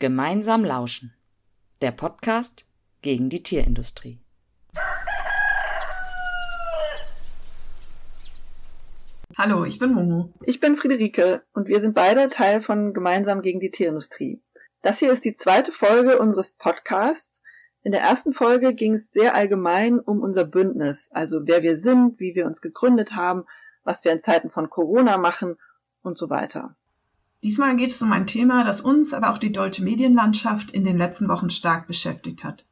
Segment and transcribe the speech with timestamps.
[0.00, 1.12] Gemeinsam lauschen.
[1.82, 2.66] Der Podcast
[3.02, 4.20] gegen die Tierindustrie.
[9.36, 10.32] Hallo, ich bin Momo.
[10.42, 14.40] Ich bin Friederike und wir sind beide Teil von Gemeinsam gegen die Tierindustrie.
[14.82, 17.42] Das hier ist die zweite Folge unseres Podcasts.
[17.82, 22.20] In der ersten Folge ging es sehr allgemein um unser Bündnis, also wer wir sind,
[22.20, 23.46] wie wir uns gegründet haben,
[23.82, 25.56] was wir in Zeiten von Corona machen
[26.02, 26.76] und so weiter.
[27.42, 30.98] Diesmal geht es um ein Thema, das uns, aber auch die deutsche Medienlandschaft in den
[30.98, 32.64] letzten Wochen stark beschäftigt hat,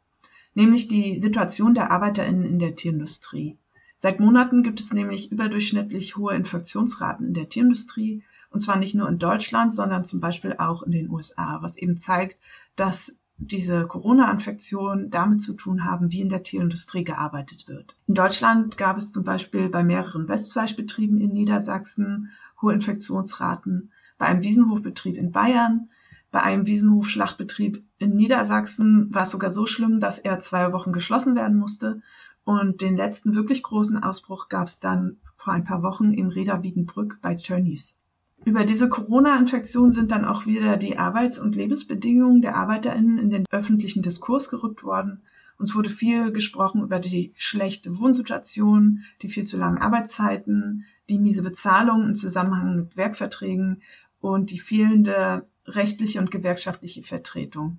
[0.55, 3.59] nämlich die Situation der Arbeiterinnen in der Tierindustrie.
[3.99, 9.09] Seit Monaten gibt es nämlich überdurchschnittlich hohe Infektionsraten in der Tierindustrie, und zwar nicht nur
[9.09, 12.37] in Deutschland, sondern zum Beispiel auch in den USA, was eben zeigt,
[12.75, 17.95] dass diese Corona-Infektionen damit zu tun haben, wie in der Tierindustrie gearbeitet wird.
[18.07, 24.43] In Deutschland gab es zum Beispiel bei mehreren Westfleischbetrieben in Niedersachsen hohe Infektionsraten, bei einem
[24.43, 25.91] Wiesenhofbetrieb in Bayern,
[26.31, 31.35] bei einem Wiesenhofschlachtbetrieb in Niedersachsen war es sogar so schlimm, dass er zwei Wochen geschlossen
[31.35, 32.03] werden musste.
[32.45, 36.63] Und den letzten wirklich großen Ausbruch gab es dann vor ein paar Wochen in Reda
[36.63, 37.99] Wiedenbrück bei Tönnies.
[38.45, 43.45] Über diese Corona-Infektion sind dann auch wieder die Arbeits- und Lebensbedingungen der ArbeiterInnen in den
[43.51, 45.23] öffentlichen Diskurs gerückt worden.
[45.59, 51.43] Uns wurde viel gesprochen über die schlechte Wohnsituation, die viel zu langen Arbeitszeiten, die miese
[51.43, 53.83] Bezahlung im Zusammenhang mit Werkverträgen
[54.27, 57.79] und die fehlende rechtliche und gewerkschaftliche Vertretung.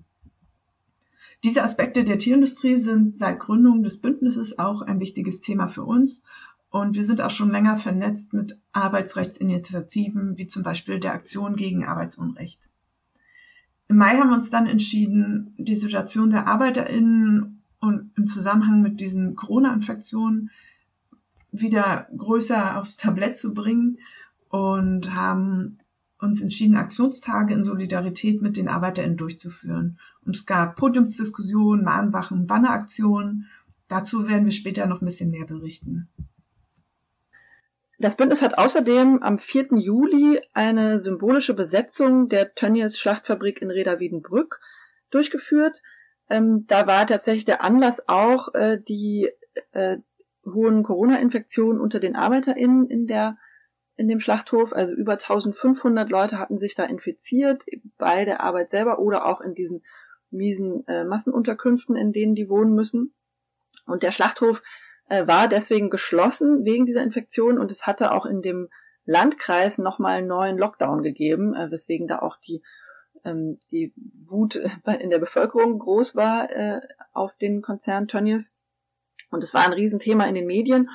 [1.44, 6.24] Diese Aspekte der Tierindustrie sind seit Gründung des Bündnisses auch ein wichtiges Thema für uns
[6.70, 11.86] und wir sind auch schon länger vernetzt mit Arbeitsrechtsinitiativen wie zum Beispiel der Aktion gegen
[11.86, 12.62] Arbeitsunrecht.
[13.90, 19.00] Im Mai haben wir uns dann entschieden, die Situation der ArbeiterInnen und im Zusammenhang mit
[19.00, 20.50] diesen Corona-Infektionen
[21.52, 24.00] wieder größer aufs Tablett zu bringen
[24.50, 25.80] und haben
[26.20, 30.00] uns entschieden, Aktionstage in Solidarität mit den ArbeiterInnen durchzuführen.
[30.26, 33.48] Und es gab Podiumsdiskussionen, Mahnwachen, Banneraktionen.
[33.88, 36.10] Dazu werden wir später noch ein bisschen mehr berichten.
[38.00, 39.70] Das Bündnis hat außerdem am 4.
[39.78, 44.60] Juli eine symbolische Besetzung der Tönnies Schlachtfabrik in Reda-Wiedenbrück
[45.10, 45.82] durchgeführt.
[46.30, 49.30] Ähm, da war tatsächlich der Anlass auch äh, die
[49.72, 49.98] äh,
[50.46, 53.38] hohen Corona-Infektionen unter den ArbeiterInnen in der
[53.98, 54.74] in dem Schlachthof.
[54.74, 57.64] Also über 1500 Leute hatten sich da infiziert,
[57.98, 59.84] bei der Arbeit selber oder auch in diesen
[60.30, 63.14] miesen äh, Massenunterkünften, in denen die wohnen müssen.
[63.86, 64.62] Und der Schlachthof
[65.10, 68.70] äh, war deswegen geschlossen wegen dieser Infektion und es hatte auch in dem
[69.06, 72.62] Landkreis nochmal einen neuen Lockdown gegeben, äh, weswegen da auch die
[73.24, 73.94] ähm, die
[74.26, 76.82] Wut in der Bevölkerung groß war äh,
[77.14, 78.56] auf den Konzern Tönnies.
[79.30, 80.90] Und es war ein Riesenthema in den Medien.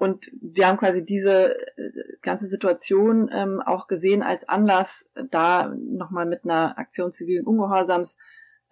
[0.00, 6.24] Und wir haben quasi diese äh, ganze Situation ähm, auch gesehen als Anlass, da nochmal
[6.24, 8.16] mit einer Aktion zivilen Ungehorsams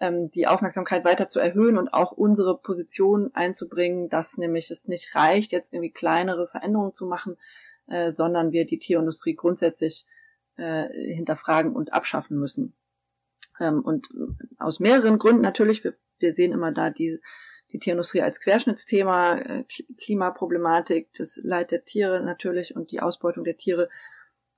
[0.00, 5.14] ähm, die Aufmerksamkeit weiter zu erhöhen und auch unsere Position einzubringen, dass nämlich es nicht
[5.14, 7.36] reicht, jetzt irgendwie kleinere Veränderungen zu machen,
[7.88, 10.06] äh, sondern wir die Tierindustrie grundsätzlich
[10.56, 12.72] äh, hinterfragen und abschaffen müssen.
[13.60, 14.08] Ähm, und
[14.58, 17.20] aus mehreren Gründen natürlich, wir, wir sehen immer da die
[17.72, 19.64] die Tierindustrie als Querschnittsthema, äh,
[19.98, 23.88] Klimaproblematik, das Leid der Tiere natürlich und die Ausbeutung der Tiere.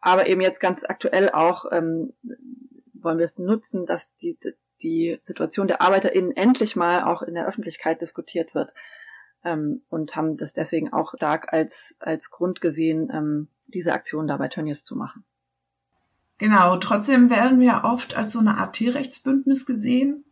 [0.00, 2.12] Aber eben jetzt ganz aktuell auch ähm,
[3.03, 4.38] wollen wir es nutzen, dass die,
[4.82, 8.75] die Situation der ArbeiterInnen endlich mal auch in der Öffentlichkeit diskutiert wird
[9.44, 14.37] ähm, und haben das deswegen auch stark als, als Grund gesehen, ähm, diese Aktion da
[14.37, 15.25] bei Tönnies zu machen.
[16.38, 20.25] Genau, trotzdem werden wir oft als so eine Art Tierrechtsbündnis gesehen.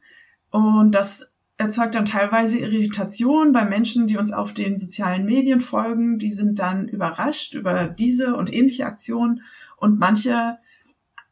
[0.50, 6.18] Und das erzeugt dann teilweise Irritation bei Menschen, die uns auf den sozialen Medien folgen.
[6.18, 9.42] Die sind dann überrascht über diese und ähnliche Aktionen
[9.76, 10.58] und manche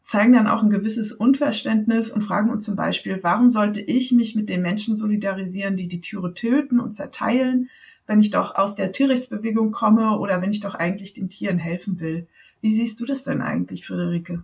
[0.02, 4.36] zeigen dann auch ein gewisses Unverständnis und fragen uns zum Beispiel, warum sollte ich mich
[4.36, 7.70] mit den Menschen solidarisieren, die die Tiere töten und zerteilen,
[8.06, 11.98] wenn ich doch aus der Tierrechtsbewegung komme oder wenn ich doch eigentlich den Tieren helfen
[11.98, 12.28] will.
[12.60, 14.42] Wie siehst du das denn eigentlich, Friederike?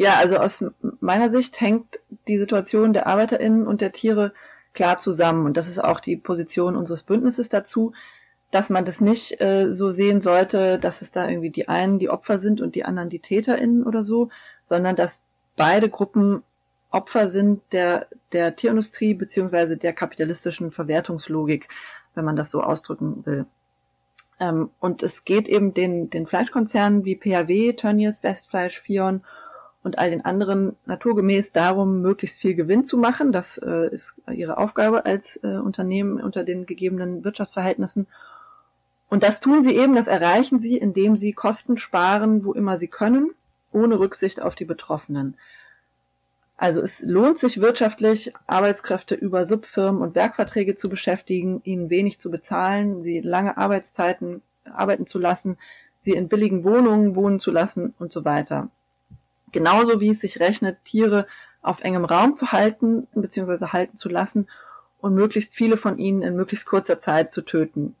[0.00, 0.64] Ja, also aus
[1.00, 4.32] meiner Sicht hängt die Situation der ArbeiterInnen und der Tiere
[4.72, 5.44] klar zusammen.
[5.44, 7.92] Und das ist auch die Position unseres Bündnisses dazu,
[8.50, 12.08] dass man das nicht äh, so sehen sollte, dass es da irgendwie die einen die
[12.08, 14.30] Opfer sind und die anderen die TäterInnen oder so,
[14.64, 15.20] sondern dass
[15.54, 16.44] beide Gruppen
[16.90, 21.68] Opfer sind der, der Tierindustrie beziehungsweise der kapitalistischen Verwertungslogik,
[22.14, 23.44] wenn man das so ausdrücken will.
[24.40, 29.20] Ähm, und es geht eben den, den Fleischkonzernen wie PHW, Tönnies, Westfleisch, Fion
[29.82, 33.32] und all den anderen naturgemäß darum, möglichst viel Gewinn zu machen.
[33.32, 38.06] Das äh, ist ihre Aufgabe als äh, Unternehmen unter den gegebenen Wirtschaftsverhältnissen.
[39.08, 42.88] Und das tun sie eben, das erreichen sie, indem sie Kosten sparen, wo immer sie
[42.88, 43.30] können,
[43.72, 45.36] ohne Rücksicht auf die Betroffenen.
[46.56, 52.30] Also es lohnt sich wirtschaftlich, Arbeitskräfte über Subfirmen und Werkverträge zu beschäftigen, ihnen wenig zu
[52.30, 55.56] bezahlen, sie lange Arbeitszeiten arbeiten zu lassen,
[56.02, 58.68] sie in billigen Wohnungen wohnen zu lassen und so weiter.
[59.52, 61.26] Genauso wie es sich rechnet, Tiere
[61.62, 63.66] auf engem Raum zu halten bzw.
[63.66, 64.48] halten zu lassen
[65.00, 67.94] und möglichst viele von ihnen in möglichst kurzer Zeit zu töten.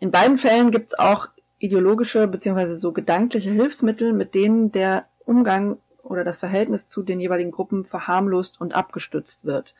[0.00, 1.28] In beiden Fällen gibt es auch
[1.58, 2.74] ideologische bzw.
[2.74, 8.60] so gedankliche Hilfsmittel, mit denen der Umgang oder das Verhältnis zu den jeweiligen Gruppen verharmlost
[8.60, 9.74] und abgestützt wird.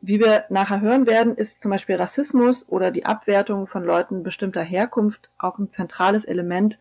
[0.00, 4.62] Wie wir nachher hören werden, ist zum Beispiel Rassismus oder die Abwertung von Leuten bestimmter
[4.62, 6.78] Herkunft auch ein zentrales Element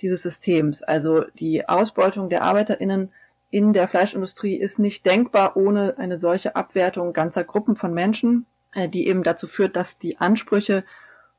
[0.00, 0.82] dieses Systems.
[0.82, 3.12] Also die Ausbeutung der Arbeiterinnen
[3.50, 8.88] in der Fleischindustrie ist nicht denkbar ohne eine solche Abwertung ganzer Gruppen von Menschen, äh,
[8.88, 10.84] die eben dazu führt, dass die Ansprüche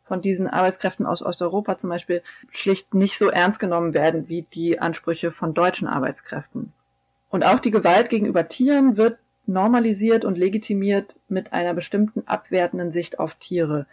[0.06, 4.80] von diesen Arbeitskräften aus Osteuropa zum Beispiel schlicht nicht so ernst genommen werden wie die
[4.80, 6.72] Ansprüche von deutschen Arbeitskräften.
[7.30, 13.20] Und auch die Gewalt gegenüber Tieren wird normalisiert und legitimiert mit einer bestimmten abwertenden Sicht
[13.20, 13.86] auf Tiere.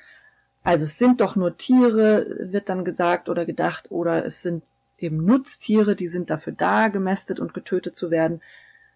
[0.64, 4.64] Also es sind doch nur Tiere, wird dann gesagt oder gedacht, oder es sind
[4.98, 8.40] eben Nutztiere, die sind dafür da, gemästet und getötet zu werden.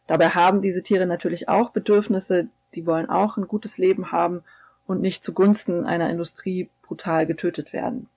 [0.06, 4.42] Dabei haben diese Tiere natürlich auch Bedürfnisse, die wollen auch ein gutes Leben haben
[4.86, 8.08] und nicht zugunsten einer Industrie brutal getötet werden.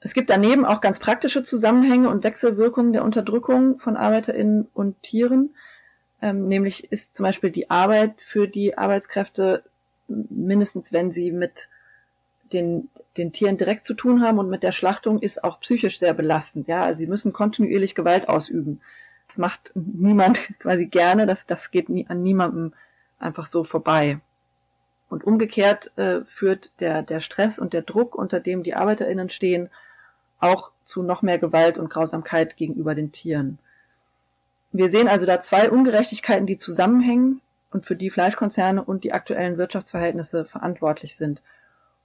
[0.00, 5.54] Es gibt daneben auch ganz praktische Zusammenhänge und Wechselwirkungen der Unterdrückung von ArbeiterInnen und Tieren.
[6.22, 9.62] Ähm, nämlich ist zum Beispiel die Arbeit für die Arbeitskräfte,
[10.28, 11.68] mindestens wenn sie mit
[12.52, 16.14] den, den Tieren direkt zu tun haben und mit der Schlachtung, ist auch psychisch sehr
[16.14, 16.68] belastend.
[16.68, 18.80] Ja, also sie müssen kontinuierlich Gewalt ausüben.
[19.28, 22.72] Das macht niemand quasi gerne, das, das geht nie, an niemandem
[23.18, 24.18] einfach so vorbei.
[25.08, 29.68] Und umgekehrt äh, führt der, der Stress und der Druck, unter dem die ArbeiterInnen stehen,
[30.38, 33.58] auch zu noch mehr Gewalt und Grausamkeit gegenüber den Tieren.
[34.72, 37.40] Wir sehen also da zwei Ungerechtigkeiten, die zusammenhängen
[37.72, 41.42] und für die Fleischkonzerne und die aktuellen Wirtschaftsverhältnisse verantwortlich sind.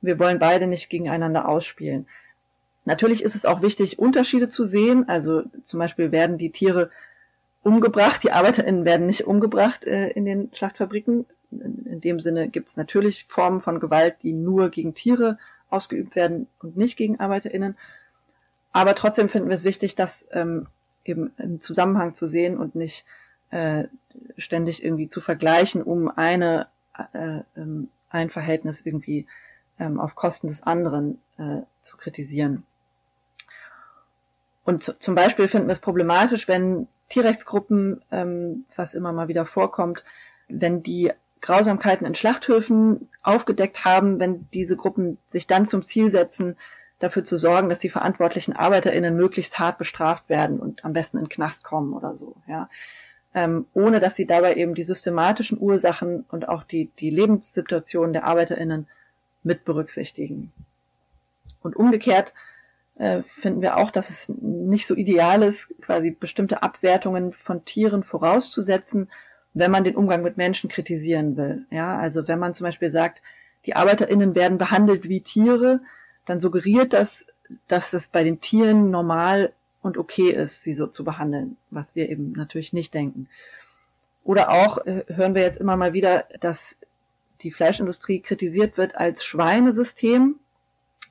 [0.01, 2.07] Wir wollen beide nicht gegeneinander ausspielen.
[2.85, 5.09] Natürlich ist es auch wichtig, Unterschiede zu sehen.
[5.09, 6.91] Also zum Beispiel werden die Tiere
[7.63, 12.77] umgebracht, die ArbeiterInnen werden nicht umgebracht äh, in den Schlachtfabriken, in dem Sinne gibt es
[12.77, 15.38] natürlich Formen von Gewalt, die nur gegen Tiere
[15.69, 17.75] ausgeübt werden und nicht gegen ArbeiterInnen.
[18.71, 20.67] Aber trotzdem finden wir es wichtig, das ähm,
[21.06, 23.06] eben im Zusammenhang zu sehen und nicht
[23.51, 23.86] äh,
[24.38, 26.68] ständig irgendwie zu vergleichen, um eine,
[27.13, 29.27] äh, ähm, ein Verhältnis irgendwie
[29.80, 32.63] ähm, auf Kosten des anderen äh, zu kritisieren.
[34.63, 40.03] Und zum Beispiel finden wir es problematisch, wenn Tierrechtsgruppen, ähm, was immer mal wieder vorkommt,
[40.48, 46.57] wenn die Grausamkeiten in Schlachthöfen aufgedeckt haben, wenn diese Gruppen sich dann zum Ziel setzen,
[47.00, 51.25] dafür zu sorgen, dass die verantwortlichen ArbeiterInnen möglichst hart bestraft werden und am besten in
[51.25, 52.69] den Knast kommen oder so, ja.
[53.35, 58.23] Ähm, ohne dass sie dabei eben die systematischen Ursachen und auch die, die Lebenssituation der
[58.23, 58.87] ArbeiterInnen
[59.43, 60.53] mit berücksichtigen.
[61.61, 62.33] Und umgekehrt
[62.97, 68.03] äh, finden wir auch, dass es nicht so ideal ist, quasi bestimmte Abwertungen von Tieren
[68.03, 69.09] vorauszusetzen,
[69.53, 71.65] wenn man den Umgang mit Menschen kritisieren will.
[71.71, 73.21] Ja, also wenn man zum Beispiel sagt,
[73.65, 75.81] die ArbeiterInnen werden behandelt wie Tiere,
[76.25, 77.27] dann suggeriert das,
[77.67, 79.51] dass es bei den Tieren normal
[79.86, 83.30] und okay ist, sie so zu behandeln, was wir eben natürlich nicht denken.
[84.24, 86.75] Oder auch äh, hören wir jetzt immer mal wieder, dass
[87.42, 90.39] die Fleischindustrie kritisiert wird als Schweinesystem,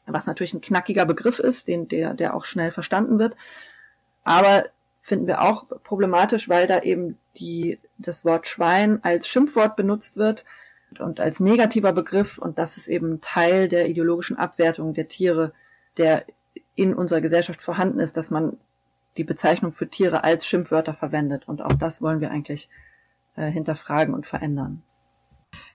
[0.06, 3.36] was natürlich ein knackiger Begriff ist, den, der, der auch schnell verstanden wird.
[4.24, 4.64] Aber
[5.02, 10.44] finden wir auch problematisch, weil da eben die, das Wort Schwein als Schimpfwort benutzt wird
[10.98, 15.52] und als negativer Begriff und das ist eben Teil der ideologischen Abwertung der Tiere,
[15.96, 16.24] der
[16.74, 18.56] in unserer Gesellschaft vorhanden ist, dass man
[19.16, 22.68] die Bezeichnung für Tiere als Schimpfwörter verwendet und auch das wollen wir eigentlich
[23.36, 24.82] äh, hinterfragen und verändern.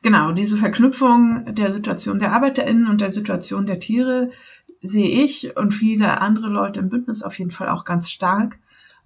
[0.02, 4.32] Genau, diese Verknüpfung der Situation der ArbeiterInnen und der Situation der Tiere
[4.82, 8.58] sehe ich und viele andere Leute im Bündnis auf jeden Fall auch ganz stark.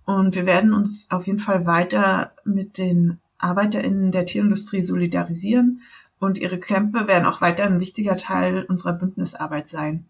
[0.05, 5.81] Und wir werden uns auf jeden Fall weiter mit den ArbeiterInnen der Tierindustrie solidarisieren
[6.19, 10.05] und ihre Kämpfe werden auch weiter ein wichtiger Teil unserer Bündnisarbeit sein.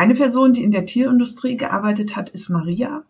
[0.00, 3.02] Eine Person, die in der Tierindustrie gearbeitet hat, ist Maria.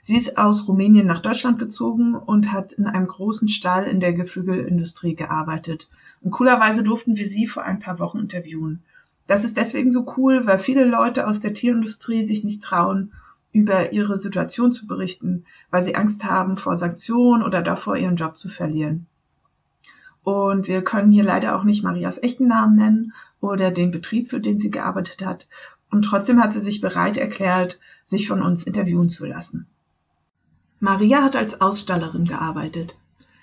[0.00, 4.14] Sie ist aus Rumänien nach Deutschland gezogen und hat in einem großen Stall in der
[4.14, 5.90] Geflügelindustrie gearbeitet.
[6.22, 8.82] Und coolerweise durften wir sie vor ein paar Wochen interviewen.
[9.26, 13.12] Das ist deswegen so cool, weil viele Leute aus der Tierindustrie sich nicht trauen,
[13.52, 18.38] über ihre Situation zu berichten, weil sie Angst haben vor Sanktionen oder davor, ihren Job
[18.38, 19.04] zu verlieren.
[20.24, 24.40] Und wir können hier leider auch nicht Marias echten Namen nennen oder den Betrieb, für
[24.40, 25.46] den sie gearbeitet hat.
[25.90, 29.66] Und trotzdem hat sie sich bereit erklärt, sich von uns interviewen zu lassen.
[30.78, 32.94] Maria hat als Ausstallerin gearbeitet.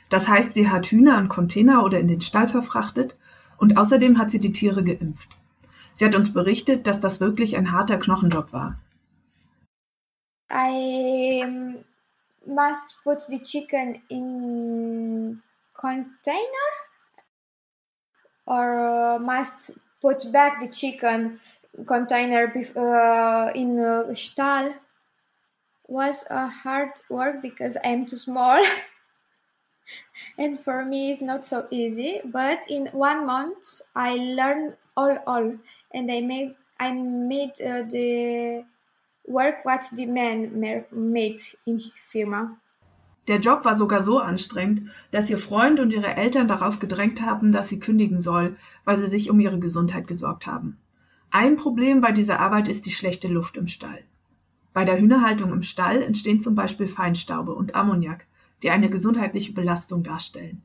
[0.09, 3.15] Das heißt, sie hat Hühner an Container oder in den Stall verfrachtet
[3.57, 5.29] und außerdem hat sie die Tiere geimpft.
[5.93, 8.79] Sie hat uns berichtet, dass das wirklich ein harter Knochenjob war.
[10.49, 11.43] I
[12.45, 15.41] must put the chicken in
[15.73, 16.67] container
[18.45, 21.39] or must put back the chicken
[21.85, 24.73] container uh, in a stall
[25.87, 28.63] was a hard work because I'm too small.
[30.37, 35.53] and for me it's not so easy but in one month i learned all all
[35.93, 38.63] and i made i made uh, the
[39.25, 40.59] work what the man
[40.91, 41.81] made in
[42.11, 42.57] firma
[43.27, 47.51] Der Job war sogar so anstrengend, dass ihr Freund und ihre Eltern darauf gedrängt haben,
[47.51, 48.55] dass sie kündigen soll,
[48.85, 50.77] weil sie sich um ihre Gesundheit gesorgt haben.
[51.39, 53.99] Ein Problem bei dieser Arbeit ist die schlechte Luft im Stall.
[54.73, 58.25] Bei der Hühnerhaltung im Stall entstehen zum Beispiel Feinstaube und Ammoniak,
[58.63, 60.63] die eine gesundheitliche Belastung darstellen.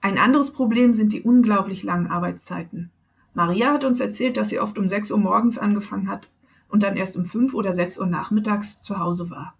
[0.00, 2.90] Ein anderes Problem sind die unglaublich langen Arbeitszeiten.
[3.34, 6.28] Maria hat uns erzählt, dass sie oft um 6 Uhr morgens angefangen hat
[6.68, 9.54] und dann erst um 5 oder 6 Uhr nachmittags zu Hause war.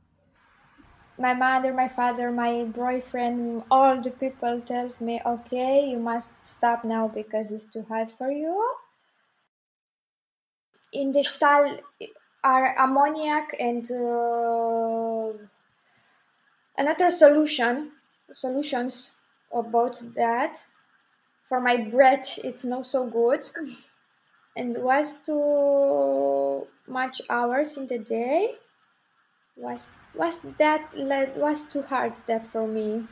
[1.16, 6.82] my mother, my father, my boyfriend, all the people tell me, okay, you must stop
[6.82, 8.60] now because it's too hard for you.
[10.92, 11.78] In the stall
[12.44, 15.32] are ammoniac and uh,
[16.76, 17.92] another solution,
[18.32, 19.16] solutions
[19.52, 20.66] about that.
[21.44, 23.48] For my breath, it's not so good.
[24.56, 28.56] and was too much hours in the day
[29.56, 30.92] was was that
[31.36, 33.06] was too hard that for me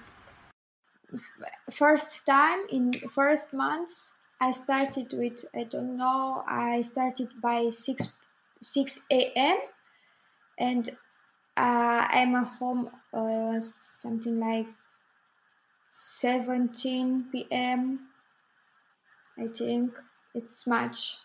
[1.70, 8.12] first time in first months i started with i don't know i started by 6
[8.62, 9.56] 6 a.m
[10.58, 10.90] and
[11.56, 13.60] uh, i'm at home uh,
[14.00, 14.66] something like
[15.90, 18.00] 17 p.m
[19.38, 19.98] i think
[20.34, 21.18] it's much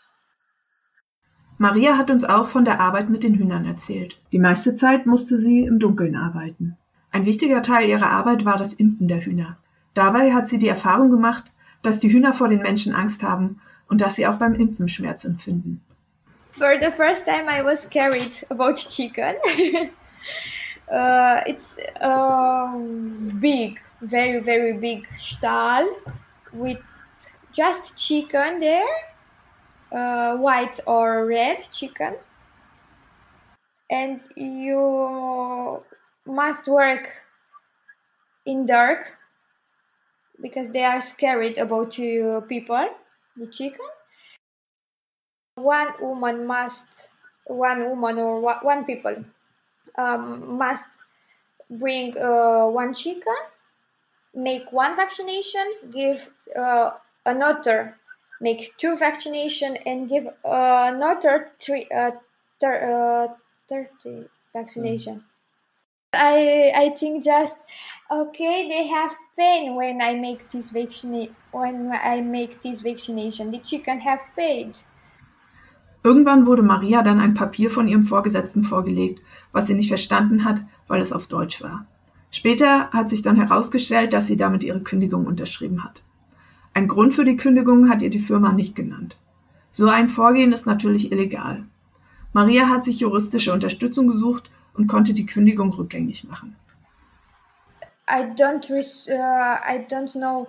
[1.57, 4.19] Maria hat uns auch von der Arbeit mit den Hühnern erzählt.
[4.33, 6.77] Die meiste Zeit musste sie im Dunkeln arbeiten.
[7.11, 9.57] Ein wichtiger Teil ihrer Arbeit war das Impfen der Hühner.
[9.93, 11.45] Dabei hat sie die Erfahrung gemacht,
[11.85, 15.25] dass die Hühner vor den Menschen Angst haben und dass sie auch beim Impfen Schmerz
[15.25, 15.81] empfinden.
[16.53, 19.35] For the first time I was carried about chicken.
[20.91, 22.73] uh, it's a
[23.39, 25.85] big, very, very big stall
[26.53, 26.81] with
[27.51, 28.83] just chicken there
[29.91, 32.15] uh, white or red chicken
[33.89, 35.83] and you
[36.25, 37.09] must work
[38.45, 39.17] in dark
[40.41, 42.87] because they are scared about you people
[43.35, 43.85] the chicken
[45.55, 47.09] one woman must
[47.45, 49.15] one woman or one people
[49.97, 51.03] um, must
[51.69, 53.35] bring uh, one chicken
[54.33, 56.91] make one vaccination give uh,
[57.25, 57.97] another
[58.41, 62.11] make two vaccination and give uh, another three, uh,
[62.65, 63.27] uh,
[63.69, 65.15] 30 vaccination.
[65.17, 65.23] Mm.
[66.15, 67.65] I I think just
[68.09, 73.59] okay they have pain when I make this vaccination when I make this vaccination the
[73.59, 74.71] chicken have pain.
[76.03, 80.61] Irgendwann wurde Maria dann ein Papier von ihrem Vorgesetzten vorgelegt, was sie nicht verstanden hat,
[80.87, 81.87] weil es auf Deutsch war.
[82.29, 86.03] Später hat sich dann herausgestellt, dass sie damit ihre Kündigung unterschrieben hat.
[86.75, 89.17] Ein Grund für die Kündigung hat ihr die Firma nicht genannt.
[89.71, 91.65] So ein Vorgehen ist natürlich illegal.
[92.33, 96.55] Maria hat sich juristische Unterstützung gesucht und konnte die Kündigung rückgängig machen.
[98.07, 100.47] I don't, uh, I don't know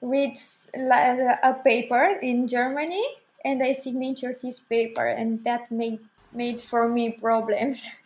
[0.00, 0.36] read
[0.74, 3.04] a paper in Germany
[3.44, 6.00] and I signature this paper and that made
[6.32, 7.88] made for me problems.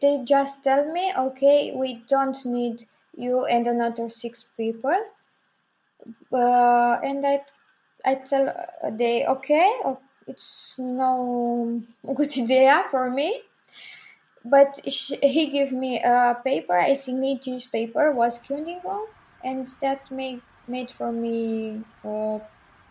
[0.00, 2.86] They just tell me, okay, we don't need
[3.16, 4.96] you and another six people
[6.32, 7.42] uh, and I
[8.04, 8.52] I tell
[8.92, 11.82] they okay oh, it's no
[12.14, 13.42] good idea for me
[14.44, 19.06] but he gave me a paper signed this paper was Kündigung
[19.42, 22.38] and that made made for me uh,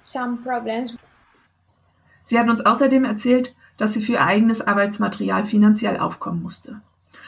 [0.07, 0.95] some problems
[2.25, 6.81] Sie hat uns außerdem erzählt, dass sie für ihr eigenes Arbeitsmaterial finanziell aufkommen musste.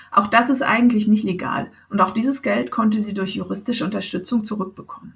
[0.10, 4.46] Auch das ist eigentlich nicht legal und auch dieses Geld konnte sie durch juristische Unterstützung
[4.46, 5.14] zurückbekommen.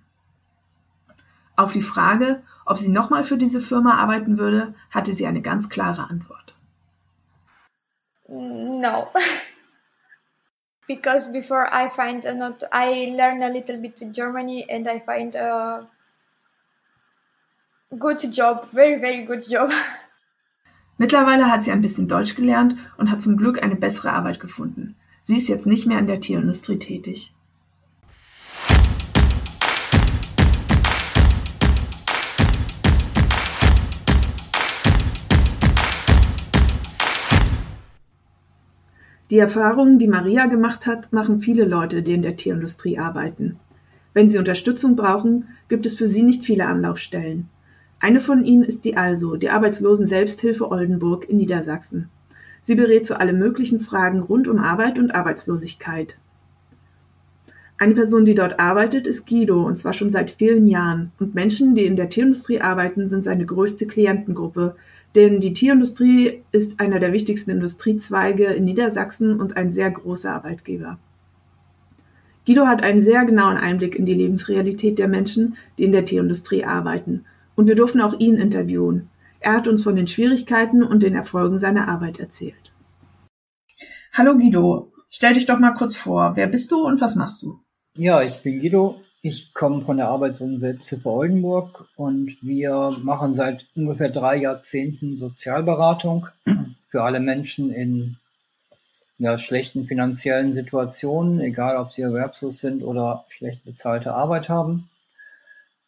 [1.55, 5.69] Auf die Frage, ob sie nochmal für diese Firma arbeiten würde, hatte sie eine ganz
[5.69, 6.53] klare Antwort.
[8.29, 9.09] No.
[10.89, 15.36] because before I find a not I learn a little bit Germany and I find
[15.36, 15.88] a
[17.98, 19.71] good job, very very good job.
[20.98, 24.95] Mittlerweile hat sie ein bisschen Deutsch gelernt und hat zum Glück eine bessere Arbeit gefunden.
[25.24, 27.33] Sie ist jetzt nicht mehr in der Tierindustrie tätig.
[39.29, 43.59] Die Erfahrungen, die Maria gemacht hat, machen viele Leute, die in der Tierindustrie arbeiten.
[44.13, 47.48] Wenn sie Unterstützung brauchen, gibt es für sie nicht viele Anlaufstellen.
[48.00, 52.09] Eine von ihnen ist die ALSO, die Arbeitslosen-Selbsthilfe Oldenburg in Niedersachsen.
[52.62, 56.15] Sie berät zu allen möglichen Fragen rund um Arbeit und Arbeitslosigkeit.
[57.77, 61.12] Eine Person, die dort arbeitet, ist Guido, und zwar schon seit vielen Jahren.
[61.19, 64.75] Und Menschen, die in der Tierindustrie arbeiten, sind seine größte Klientengruppe,
[65.15, 70.99] denn die Tierindustrie ist einer der wichtigsten Industriezweige in Niedersachsen und ein sehr großer Arbeitgeber.
[72.45, 76.63] Guido hat einen sehr genauen Einblick in die Lebensrealität der Menschen, die in der Tierindustrie
[76.63, 77.25] arbeiten.
[77.55, 79.09] Und wir durften auch ihn interviewen.
[79.39, 82.71] Er hat uns von den Schwierigkeiten und den Erfolgen seiner Arbeit erzählt.
[84.13, 86.31] Hallo Guido, stell dich doch mal kurz vor.
[86.35, 87.59] Wer bist du und was machst du?
[87.95, 89.01] Ja, ich bin Guido.
[89.21, 95.17] Ich komme von der Arbeits- und Selbsthilfe Oldenburg und wir machen seit ungefähr drei Jahrzehnten
[95.17, 96.27] Sozialberatung
[96.88, 98.17] für alle Menschen in
[99.17, 104.89] ja, schlechten finanziellen Situationen, egal ob sie erwerbslos sind oder schlecht bezahlte Arbeit haben.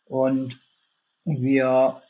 [0.05, 0.59] Und
[1.23, 2.01] wir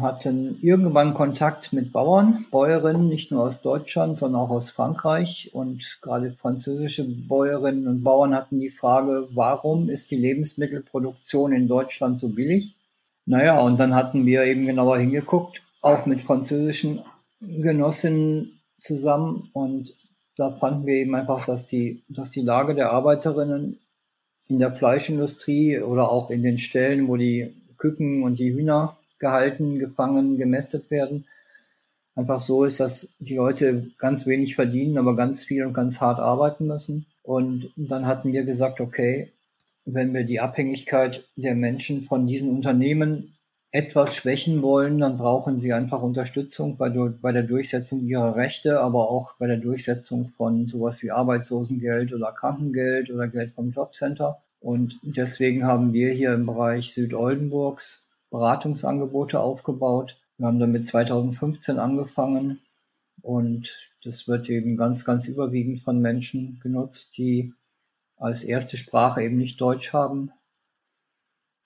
[0.00, 5.50] hatten irgendwann Kontakt mit Bauern, Bäuerinnen, nicht nur aus Deutschland, sondern auch aus Frankreich.
[5.52, 12.18] Und gerade französische Bäuerinnen und Bauern hatten die Frage, warum ist die Lebensmittelproduktion in Deutschland
[12.18, 12.76] so billig?
[13.26, 17.02] Naja, und dann hatten wir eben genauer hingeguckt, auch mit französischen
[17.40, 19.50] Genossinnen zusammen.
[19.52, 19.94] Und
[20.36, 23.78] da fanden wir eben einfach, dass die, dass die Lage der Arbeiterinnen
[24.48, 29.78] in der Fleischindustrie oder auch in den Stellen, wo die Küken und die Hühner gehalten,
[29.78, 31.26] gefangen, gemästet werden.
[32.16, 36.20] Einfach so ist, dass die Leute ganz wenig verdienen, aber ganz viel und ganz hart
[36.20, 37.06] arbeiten müssen.
[37.22, 39.32] Und dann hatten wir gesagt, okay,
[39.86, 43.34] wenn wir die Abhängigkeit der Menschen von diesen Unternehmen
[43.72, 49.10] etwas schwächen wollen, dann brauchen sie einfach Unterstützung bei, bei der Durchsetzung ihrer Rechte, aber
[49.10, 54.40] auch bei der Durchsetzung von sowas wie Arbeitslosengeld oder Krankengeld oder Geld vom Jobcenter.
[54.60, 58.03] Und deswegen haben wir hier im Bereich Südoldenburgs
[58.34, 60.20] Beratungsangebote aufgebaut.
[60.38, 62.60] Wir haben damit 2015 angefangen
[63.22, 67.54] und das wird eben ganz, ganz überwiegend von Menschen genutzt, die
[68.16, 70.32] als erste Sprache eben nicht Deutsch haben.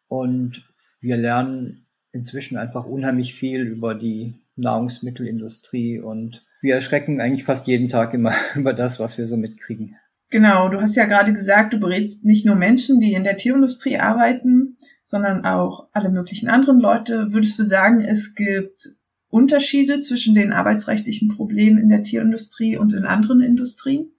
[0.09, 0.68] Und
[1.00, 7.88] wir lernen inzwischen einfach unheimlich viel über die Nahrungsmittelindustrie und wir erschrecken eigentlich fast jeden
[7.88, 9.96] Tag immer über das, was wir so mitkriegen.
[10.28, 13.96] Genau, du hast ja gerade gesagt, du berätst nicht nur Menschen, die in der Tierindustrie
[13.96, 14.76] arbeiten,
[15.09, 17.33] sondern auch alle möglichen anderen Leute.
[17.33, 18.90] Würdest du sagen, es gibt
[19.31, 24.12] Unterschiede zwischen den arbeitsrechtlichen Problemen in der Tierindustrie und in anderen Industrien?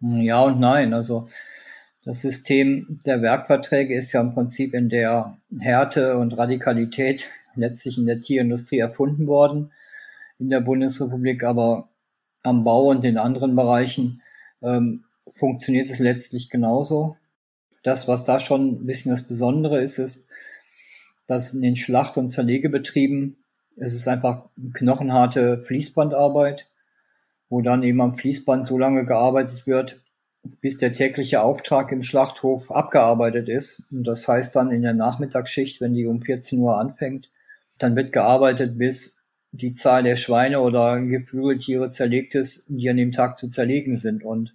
[0.00, 0.94] Ja und nein.
[0.94, 1.28] Also
[2.04, 8.06] das System der Werkverträge ist ja im Prinzip in der Härte und Radikalität letztlich in
[8.06, 9.72] der Tierindustrie erfunden worden
[10.38, 11.88] in der Bundesrepublik, aber
[12.44, 14.22] am Bau und in anderen Bereichen
[14.62, 15.02] ähm,
[15.34, 17.16] funktioniert es letztlich genauso.
[17.82, 20.26] Das, was da schon ein bisschen das Besondere ist, ist,
[21.26, 23.36] dass in den Schlacht- und Zerlegebetrieben
[23.80, 26.68] es ist einfach knochenharte Fließbandarbeit,
[27.48, 30.00] wo dann eben am Fließband so lange gearbeitet wird,
[30.60, 33.82] bis der tägliche Auftrag im Schlachthof abgearbeitet ist.
[33.90, 37.30] Und das heißt dann in der Nachmittagsschicht, wenn die um 14 Uhr anfängt,
[37.78, 39.18] dann wird gearbeitet, bis
[39.52, 44.24] die Zahl der Schweine oder Geflügeltiere zerlegt ist, die an dem Tag zu zerlegen sind.
[44.24, 44.54] Und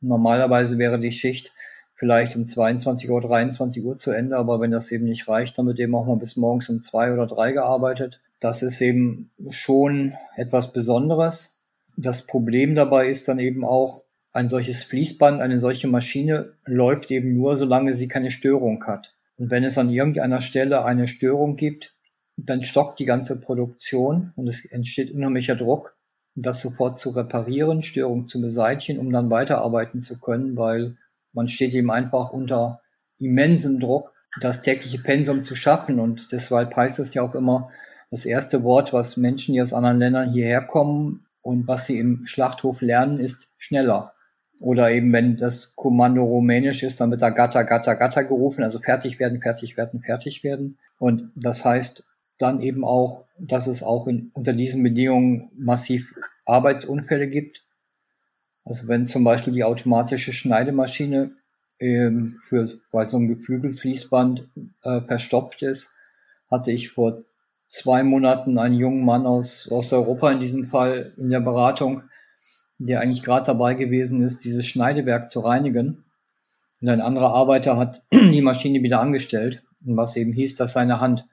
[0.00, 1.52] normalerweise wäre die Schicht
[1.96, 5.66] vielleicht um 22 Uhr, 23 Uhr zu Ende, aber wenn das eben nicht reicht, dann
[5.66, 8.20] wird eben auch mal bis morgens um zwei oder drei gearbeitet.
[8.40, 11.52] Das ist eben schon etwas Besonderes.
[11.96, 14.02] Das Problem dabei ist dann eben auch,
[14.36, 19.14] ein solches Fließband, eine solche Maschine läuft eben nur, solange sie keine Störung hat.
[19.38, 21.94] Und wenn es an irgendeiner Stelle eine Störung gibt,
[22.36, 25.96] dann stockt die ganze Produktion und es entsteht unheimlicher Druck,
[26.34, 30.98] das sofort zu reparieren, Störung zu beseitigen, um dann weiterarbeiten zu können, weil
[31.36, 32.80] man steht eben einfach unter
[33.18, 36.00] immensem Druck, das tägliche Pensum zu schaffen.
[36.00, 37.70] Und deshalb heißt es ja auch immer,
[38.10, 42.26] das erste Wort, was Menschen, die aus anderen Ländern hierher kommen und was sie im
[42.26, 44.14] Schlachthof lernen, ist schneller.
[44.60, 48.80] Oder eben, wenn das Kommando rumänisch ist, dann wird da Gatter, Gatter, Gatter gerufen, also
[48.80, 50.78] fertig werden, fertig werden, fertig werden.
[50.98, 52.04] Und das heißt
[52.38, 56.14] dann eben auch, dass es auch in, unter diesen Bedingungen massiv
[56.46, 57.65] Arbeitsunfälle gibt,
[58.66, 61.30] also wenn zum Beispiel die automatische Schneidemaschine
[61.78, 64.48] ähm, für bei so einem Geflügelfließband
[64.82, 65.92] äh, verstopft ist,
[66.50, 67.18] hatte ich vor
[67.68, 72.02] zwei Monaten einen jungen Mann aus, aus Europa in diesem Fall in der Beratung,
[72.78, 76.04] der eigentlich gerade dabei gewesen ist, dieses Schneidewerk zu reinigen.
[76.80, 81.24] Und ein anderer Arbeiter hat die Maschine wieder angestellt, was eben hieß, dass seine Hand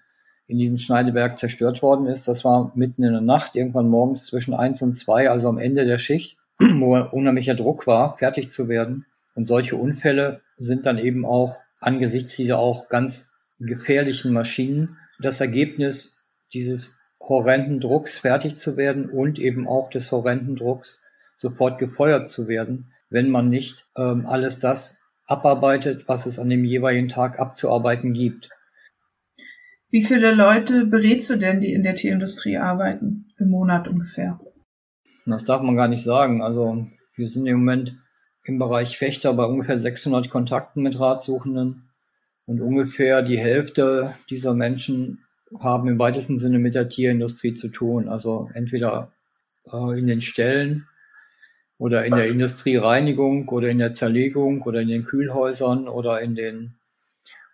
[0.46, 2.28] in diesem Schneidewerk zerstört worden ist.
[2.28, 5.86] Das war mitten in der Nacht, irgendwann morgens zwischen eins und zwei, also am Ende
[5.86, 9.06] der Schicht, wo unheimlicher Druck war, fertig zu werden.
[9.36, 16.18] Und solche Unfälle sind dann eben auch angesichts dieser auch ganz gefährlichen Maschinen das Ergebnis
[16.54, 21.02] dieses horrenden Drucks fertig zu werden und eben auch des horrenden Drucks
[21.36, 26.66] sofort gefeuert zu werden, wenn man nicht ähm, alles das abarbeitet, was es an dem
[26.66, 28.50] jeweiligen Tag abzuarbeiten gibt.
[29.90, 34.40] Wie viele Leute berätst du denn, die in der Tierindustrie arbeiten, im Monat ungefähr?
[35.26, 36.42] Das darf man gar nicht sagen.
[36.42, 37.98] Also wir sind im Moment
[38.46, 41.90] im Bereich Fechter bei ungefähr 600 Kontakten mit Ratsuchenden
[42.46, 45.24] und ungefähr die Hälfte dieser Menschen
[45.60, 48.10] haben im weitesten Sinne mit der Tierindustrie zu tun.
[48.10, 49.12] Also entweder
[49.72, 50.88] äh, in den Stellen
[51.78, 56.76] oder in der Industriereinigung oder in der Zerlegung oder in den Kühlhäusern oder in den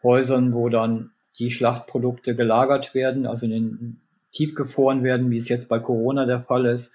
[0.02, 4.02] Häusern, wo dann die Schlachtprodukte gelagert werden, also in den
[4.32, 6.92] tiefgefroren werden, wie es jetzt bei Corona der Fall ist,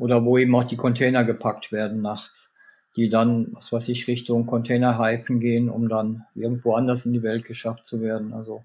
[0.00, 2.52] oder wo eben auch die Container gepackt werden nachts,
[2.96, 7.44] die dann, was weiß ich, Richtung Containerhaifen gehen, um dann irgendwo anders in die Welt
[7.44, 8.32] geschafft zu werden.
[8.32, 8.64] Also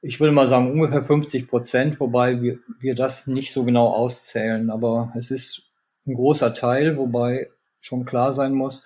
[0.00, 4.70] ich würde mal sagen ungefähr 50 Prozent, wobei wir, wir das nicht so genau auszählen,
[4.70, 5.70] aber es ist
[6.06, 8.84] ein großer Teil, wobei schon klar sein muss,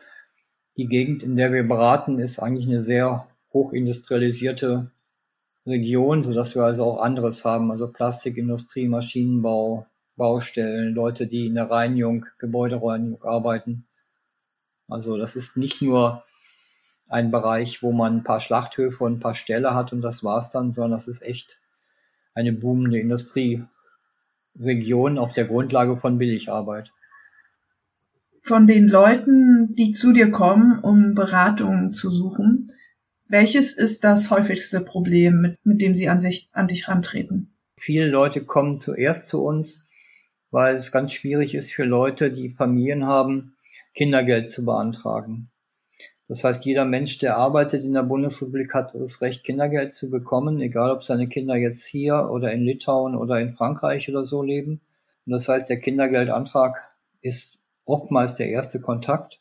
[0.77, 4.90] die Gegend, in der wir beraten, ist eigentlich eine sehr hochindustrialisierte
[5.64, 11.55] Region, so dass wir also auch anderes haben, also Plastikindustrie, Maschinenbau, Baustellen, Leute, die in
[11.55, 13.87] der Reinigung, Gebäudereinigung arbeiten.
[14.88, 16.24] Also das ist nicht nur
[17.11, 20.50] ein Bereich, wo man ein paar Schlachthöfe und ein paar Ställe hat und das war's
[20.50, 21.59] dann, sondern das ist echt
[22.35, 26.92] eine boomende Industrieregion auf der Grundlage von Billigarbeit.
[28.42, 32.72] Von den Leuten, die zu dir kommen, um Beratungen zu suchen,
[33.27, 37.55] welches ist das häufigste Problem, mit, mit dem sie an, sich, an dich rantreten?
[37.79, 39.84] Viele Leute kommen zuerst zu uns,
[40.54, 43.56] weil es ganz schwierig ist für Leute, die Familien haben,
[43.92, 45.50] Kindergeld zu beantragen.
[46.28, 50.60] Das heißt, jeder Mensch, der arbeitet in der Bundesrepublik, hat das Recht, Kindergeld zu bekommen,
[50.60, 54.80] egal ob seine Kinder jetzt hier oder in Litauen oder in Frankreich oder so leben.
[55.26, 56.76] Und das heißt, der Kindergeldantrag
[57.20, 59.40] ist oftmals der erste Kontakt.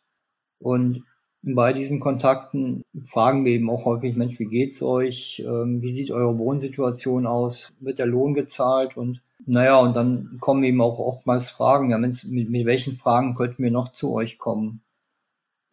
[0.58, 1.04] Und
[1.44, 5.44] bei diesen Kontakten fragen wir eben auch häufig, Mensch, wie geht's euch?
[5.46, 7.72] Ähm, wie sieht eure Wohnsituation aus?
[7.80, 8.98] Wird der Lohn gezahlt?
[8.98, 13.64] Und naja, und dann kommen eben auch oftmals Fragen, ja, mit, mit welchen Fragen könnten
[13.64, 14.82] wir noch zu euch kommen?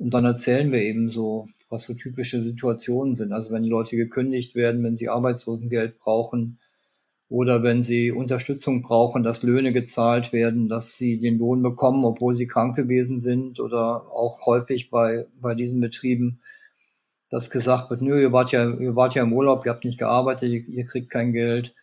[0.00, 3.32] Und dann erzählen wir eben so, was so typische Situationen sind.
[3.32, 6.58] Also wenn Leute gekündigt werden, wenn sie Arbeitslosengeld brauchen
[7.28, 12.34] oder wenn sie Unterstützung brauchen, dass Löhne gezahlt werden, dass sie den Lohn bekommen, obwohl
[12.34, 16.40] sie krank gewesen sind oder auch häufig bei, bei diesen Betrieben,
[17.30, 20.00] dass gesagt wird, nö, ihr wart ja, ihr wart ja im Urlaub, ihr habt nicht
[20.00, 21.74] gearbeitet, ihr, ihr kriegt kein Geld.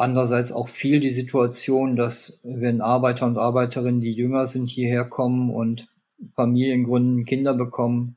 [0.00, 5.50] Andererseits auch viel die Situation, dass wenn Arbeiter und Arbeiterinnen, die jünger sind, hierher kommen
[5.50, 5.88] und
[6.36, 8.16] Familien gründen, Kinder bekommen,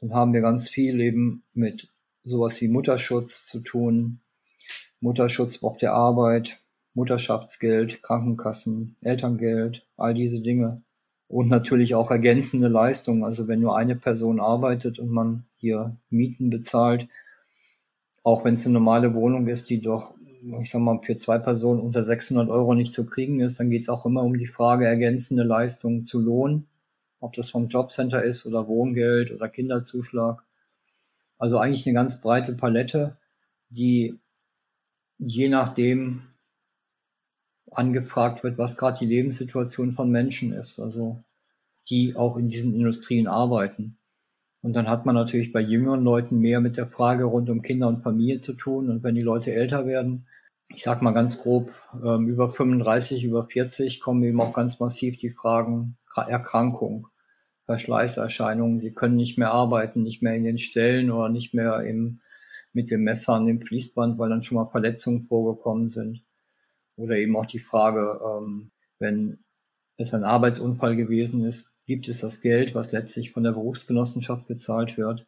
[0.00, 1.92] dann haben wir ganz viel eben mit
[2.24, 4.18] sowas wie Mutterschutz zu tun.
[4.98, 6.60] Mutterschutz braucht der Arbeit,
[6.94, 10.82] Mutterschaftsgeld, Krankenkassen, Elterngeld, all diese Dinge.
[11.28, 13.22] Und natürlich auch ergänzende Leistungen.
[13.22, 17.06] Also wenn nur eine Person arbeitet und man hier Mieten bezahlt,
[18.24, 20.14] auch wenn es eine normale Wohnung ist, die doch,
[20.60, 23.82] ich sag mal, für zwei Personen unter 600 Euro nicht zu kriegen ist, dann geht
[23.82, 26.66] es auch immer um die Frage, ergänzende Leistungen zu lohnen
[27.22, 30.44] ob das vom Jobcenter ist oder Wohngeld oder Kinderzuschlag.
[31.38, 33.16] Also eigentlich eine ganz breite Palette,
[33.68, 34.18] die
[35.18, 36.22] je nachdem
[37.70, 41.22] angefragt wird, was gerade die Lebenssituation von Menschen ist, also
[41.88, 43.96] die auch in diesen Industrien arbeiten.
[44.62, 47.88] Und dann hat man natürlich bei jüngeren Leuten mehr mit der Frage rund um Kinder
[47.88, 48.88] und Familie zu tun.
[48.88, 50.26] Und wenn die Leute älter werden,
[50.74, 51.72] ich sag mal ganz grob,
[52.04, 57.08] ähm, über 35, über 40 kommen eben auch ganz massiv die Fragen Erkrankung.
[57.66, 58.80] Verschleißerscheinungen.
[58.80, 62.20] Sie können nicht mehr arbeiten, nicht mehr in den Stellen oder nicht mehr im,
[62.72, 66.24] mit dem Messer an dem Fließband, weil dann schon mal Verletzungen vorgekommen sind.
[66.96, 69.38] Oder eben auch die Frage, ähm, wenn
[69.96, 74.96] es ein Arbeitsunfall gewesen ist, gibt es das Geld, was letztlich von der Berufsgenossenschaft gezahlt
[74.96, 75.26] wird?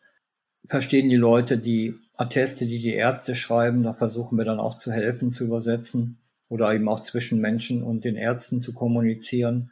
[0.67, 3.83] Verstehen die Leute die Atteste, die die Ärzte schreiben?
[3.83, 8.05] Da versuchen wir dann auch zu helfen, zu übersetzen oder eben auch zwischen Menschen und
[8.05, 9.71] den Ärzten zu kommunizieren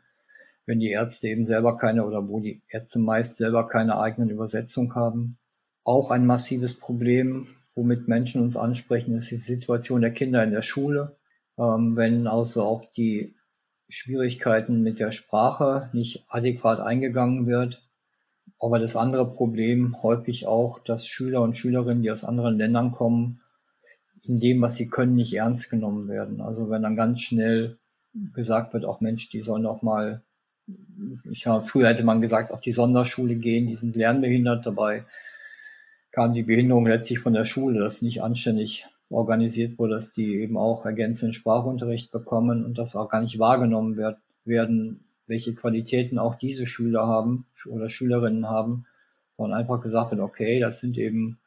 [0.67, 4.95] wenn die Ärzte eben selber keine oder wo die Ärzte meist selber keine eigenen Übersetzung
[4.95, 5.39] haben.
[5.85, 10.63] Auch ein massives Problem, womit Menschen uns ansprechen, ist die Situation der Kinder in der
[10.63, 11.17] Schule.
[11.59, 13.35] Ähm, wenn also auch die
[13.89, 17.83] Schwierigkeiten mit der Sprache nicht adäquat eingegangen wird.
[18.59, 23.41] Aber das andere Problem häufig auch, dass Schüler und Schülerinnen, die aus anderen Ländern kommen,
[24.25, 26.41] in dem, was sie können, nicht ernst genommen werden.
[26.41, 27.79] Also wenn dann ganz schnell
[28.33, 30.23] gesagt wird, auch Mensch, die sollen auch mal,
[31.31, 35.05] ich habe, früher hätte man gesagt, auf die Sonderschule gehen, die sind lernbehindert, dabei
[36.13, 40.57] kam die Behinderung letztlich von der Schule, dass nicht anständig organisiert wurde, dass die eben
[40.57, 46.35] auch ergänzenden Sprachunterricht bekommen und das auch gar nicht wahrgenommen wird, werden, welche Qualitäten auch
[46.35, 48.87] diese Schüler haben oder Schülerinnen haben,
[49.37, 51.39] sondern einfach gesagt wird, okay, das sind eben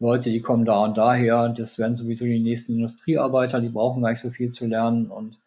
[0.00, 4.10] Leute, die kommen da und daher, das werden sowieso die nächsten Industriearbeiter, die brauchen gar
[4.10, 5.38] nicht so viel zu lernen und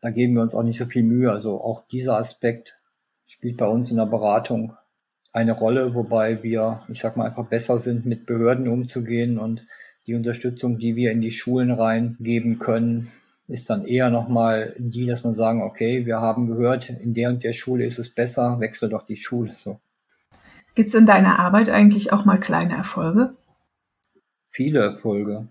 [0.00, 1.30] da geben wir uns auch nicht so viel Mühe.
[1.30, 2.78] Also auch dieser Aspekt
[3.24, 4.74] spielt bei uns in der Beratung
[5.32, 9.66] eine Rolle, wobei wir, ich sag mal, einfach besser sind, mit Behörden umzugehen und
[10.06, 13.10] die Unterstützung, die wir in die Schulen reingeben können,
[13.48, 17.44] ist dann eher nochmal die, dass man sagen, okay, wir haben gehört, in der und
[17.44, 19.78] der Schule ist es besser, wechsel doch die Schule so.
[20.74, 23.34] Gibt es in deiner Arbeit eigentlich auch mal kleine Erfolge?
[24.48, 25.48] Viele Erfolge.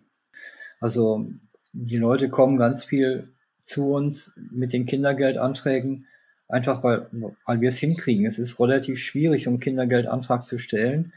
[0.80, 1.28] Also
[1.74, 3.30] die Leute kommen ganz viel
[3.64, 6.06] zu uns mit den Kindergeldanträgen,
[6.48, 7.08] einfach weil,
[7.46, 8.26] weil wir es hinkriegen.
[8.26, 11.12] Es ist relativ schwierig, um Kindergeldantrag zu stellen,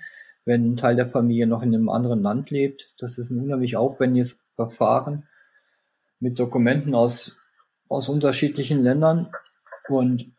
[0.48, 2.94] wenn ein Teil der Familie noch in einem anderen Land lebt.
[2.98, 5.24] Das ist ein unheimlich aufwendiges Verfahren
[6.20, 7.36] mit Dokumenten aus,
[7.90, 9.28] aus unterschiedlichen Ländern.
[9.90, 10.32] Und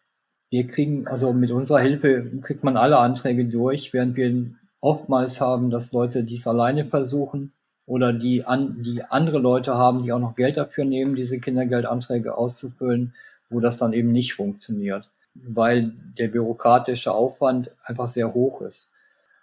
[0.50, 4.50] wir kriegen, also mit unserer Hilfe kriegt man alle Anträge durch, während wir
[4.82, 7.54] oftmals haben, dass Leute dies alleine versuchen
[7.86, 12.36] oder die, an, die andere Leute haben, die auch noch Geld dafür nehmen, diese Kindergeldanträge
[12.36, 13.14] auszufüllen,
[13.52, 18.90] wo das dann eben nicht funktioniert, weil der bürokratische Aufwand einfach sehr hoch ist.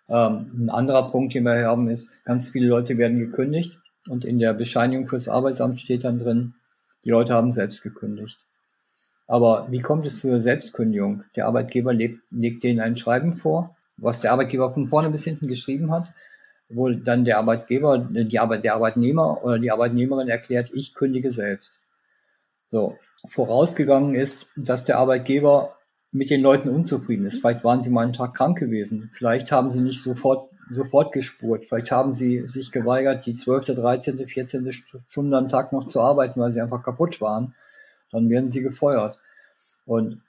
[0.09, 4.38] Ähm, ein anderer Punkt, den wir haben, ist, ganz viele Leute werden gekündigt und in
[4.38, 6.55] der Bescheinigung fürs Arbeitsamt steht dann drin,
[7.05, 8.38] die Leute haben selbst gekündigt.
[9.27, 11.25] Aber wie kommt es zur Selbstkündigung?
[11.35, 15.49] Der Arbeitgeber legt, legt denen ein Schreiben vor, was der Arbeitgeber von vorne bis hinten
[15.49, 16.12] geschrieben hat,
[16.69, 21.75] wo dann der Arbeitgeber, die Arbeit, der Arbeitnehmer oder die Arbeitnehmerin erklärt, ich kündige selbst.
[22.69, 25.76] So, vorausgegangen ist, dass der Arbeitgeber
[26.12, 27.40] mit den Leuten unzufrieden ist.
[27.40, 29.11] Vielleicht waren sie mal einen Tag krank gewesen.
[29.14, 31.66] Vielleicht haben sie nicht sofort, sofort gespurt.
[31.66, 34.73] Vielleicht haben sie sich geweigert, die 12., 13., 14.
[34.73, 37.55] Stunde am Tag noch zu arbeiten, weil sie einfach kaputt waren.
[38.11, 39.19] Dann werden sie gefeuert.
[39.85, 40.23] Und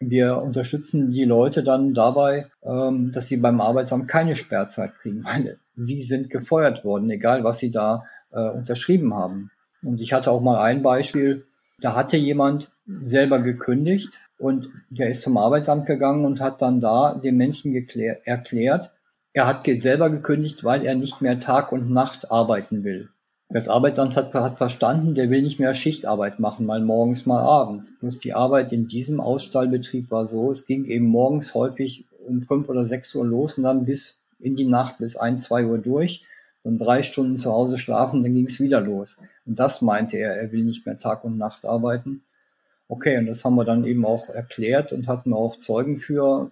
[0.00, 5.58] wir unterstützen die Leute dann dabei, ähm, dass sie beim Arbeitsamt keine Sperrzeit kriegen, weil
[5.76, 9.50] sie sind gefeuert worden, egal was sie da äh, unterschrieben haben.
[9.84, 11.46] Und ich hatte auch mal ein Beispiel,
[11.80, 17.14] da hatte jemand selber gekündigt und der ist zum Arbeitsamt gegangen und hat dann da
[17.14, 18.92] dem Menschen erklärt,
[19.32, 23.10] er hat selber gekündigt, weil er nicht mehr Tag und Nacht arbeiten will.
[23.48, 27.92] Das Arbeitsamt hat, hat verstanden, der will nicht mehr Schichtarbeit machen, mal morgens, mal abends.
[28.00, 32.68] Bloß die Arbeit in diesem Ausstallbetrieb war so, es ging eben morgens häufig um fünf
[32.68, 36.24] oder sechs Uhr los und dann bis in die Nacht bis ein, zwei Uhr durch
[36.62, 39.18] und drei Stunden zu Hause schlafen, dann ging es wieder los.
[39.46, 42.24] Und das meinte er, er will nicht mehr Tag und Nacht arbeiten.
[42.88, 46.50] Okay, und das haben wir dann eben auch erklärt und hatten auch Zeugen für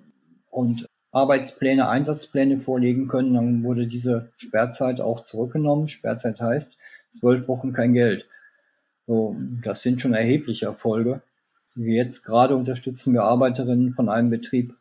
[0.50, 3.34] und Arbeitspläne, Einsatzpläne vorlegen können.
[3.34, 5.88] Dann wurde diese Sperrzeit auch zurückgenommen.
[5.88, 6.76] Sperrzeit heißt
[7.10, 8.26] zwölf Wochen kein Geld.
[9.06, 11.22] So, das sind schon erhebliche Erfolge.
[11.74, 14.74] Wie jetzt gerade unterstützen wir Arbeiterinnen von einem Betrieb,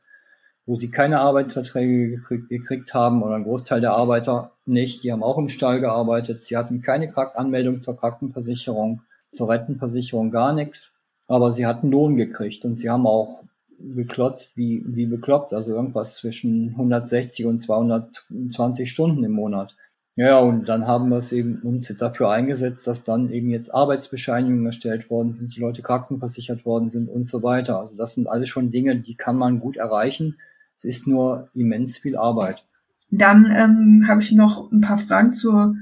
[0.66, 5.04] wo sie keine Arbeitsverträge gekriegt, gekriegt, haben oder ein Großteil der Arbeiter nicht.
[5.04, 6.46] Die haben auch im Stall gearbeitet.
[6.46, 10.94] Sie hatten keine Anmeldung zur Krankenversicherung, zur Rentenversicherung, gar nichts.
[11.32, 13.44] Aber sie hatten Lohn gekriegt und sie haben auch
[13.80, 15.54] geklotzt wie, wie bekloppt.
[15.54, 19.76] Also irgendwas zwischen 160 und 220 Stunden im Monat.
[20.18, 24.66] Ja, und dann haben wir es eben uns dafür eingesetzt, dass dann eben jetzt Arbeitsbescheinigungen
[24.66, 27.80] erstellt worden sind, die Leute krankenversichert worden sind und so weiter.
[27.80, 30.38] Also das sind alles schon Dinge, die kann man gut erreichen.
[30.76, 32.66] Es ist nur immens viel Arbeit.
[33.10, 35.76] Dann ähm, habe ich noch ein paar Fragen zur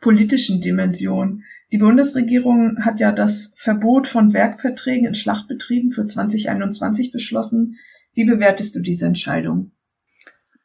[0.00, 1.44] politischen Dimension.
[1.72, 7.76] Die Bundesregierung hat ja das Verbot von Werkverträgen in Schlachtbetrieben für 2021 beschlossen.
[8.12, 9.70] Wie bewertest du diese Entscheidung?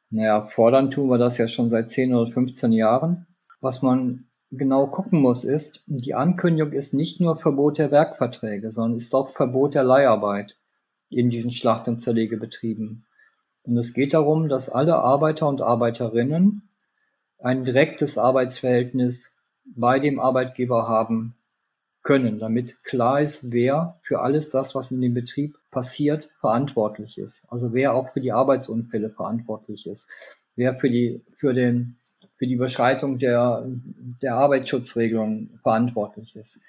[0.10, 3.28] Naja, fordern tun wir das ja schon seit 10 oder 15 Jahren.
[3.62, 8.98] Was man genau gucken muss, ist, die Ankündigung ist nicht nur Verbot der Werkverträge, sondern
[8.98, 10.58] ist auch Verbot der Leiharbeit
[11.10, 13.06] in diesen Schlacht- und Zerlegebetrieben.
[13.68, 16.70] Und es geht darum, dass alle Arbeiter und Arbeiterinnen
[17.40, 19.35] ein direktes Arbeitsverhältnis
[19.66, 21.36] bei dem Arbeitgeber haben
[22.06, 27.44] können, damit klar ist, wer für alles das, was in dem Betrieb passiert, verantwortlich ist.
[27.48, 30.08] Also wer auch für die Arbeitsunfälle verantwortlich ist,
[30.56, 31.98] wer für die, für den,
[32.36, 33.66] für die Überschreitung der,
[34.22, 36.60] der Arbeitsschutzregelungen verantwortlich ist.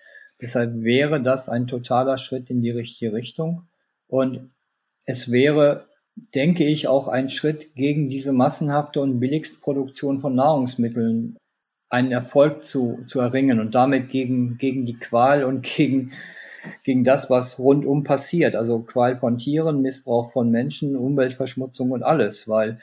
[0.40, 3.68] Deshalb wäre das ein totaler Schritt in die richtige Richtung.
[4.06, 4.50] Und
[5.04, 5.87] es wäre,
[6.35, 11.37] denke ich, auch ein Schritt gegen diese massenhafte und Billigstproduktion von Nahrungsmitteln
[11.88, 16.12] einen Erfolg zu, zu erringen und damit gegen, gegen die Qual und gegen,
[16.83, 18.57] gegen das, was rundum passiert.
[18.57, 22.49] Also Qual von Tieren, Missbrauch von Menschen, Umweltverschmutzung und alles.
[22.49, 22.81] Weil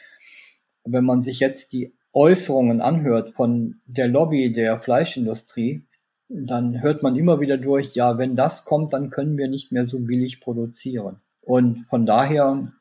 [0.85, 5.83] wenn man sich jetzt die Äußerungen anhört von der Lobby der Fleischindustrie,
[6.29, 9.85] dann hört man immer wieder durch, ja, wenn das kommt, dann können wir nicht mehr
[9.85, 11.17] so billig produzieren.
[11.41, 12.71] Und von daher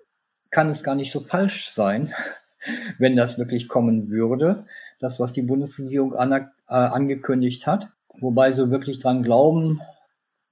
[0.51, 2.13] kann es gar nicht so falsch sein,
[2.99, 4.65] wenn das wirklich kommen würde,
[5.03, 7.89] das, was die Bundesregierung an, äh, angekündigt hat.
[8.21, 9.81] Wobei so wirklich dran glauben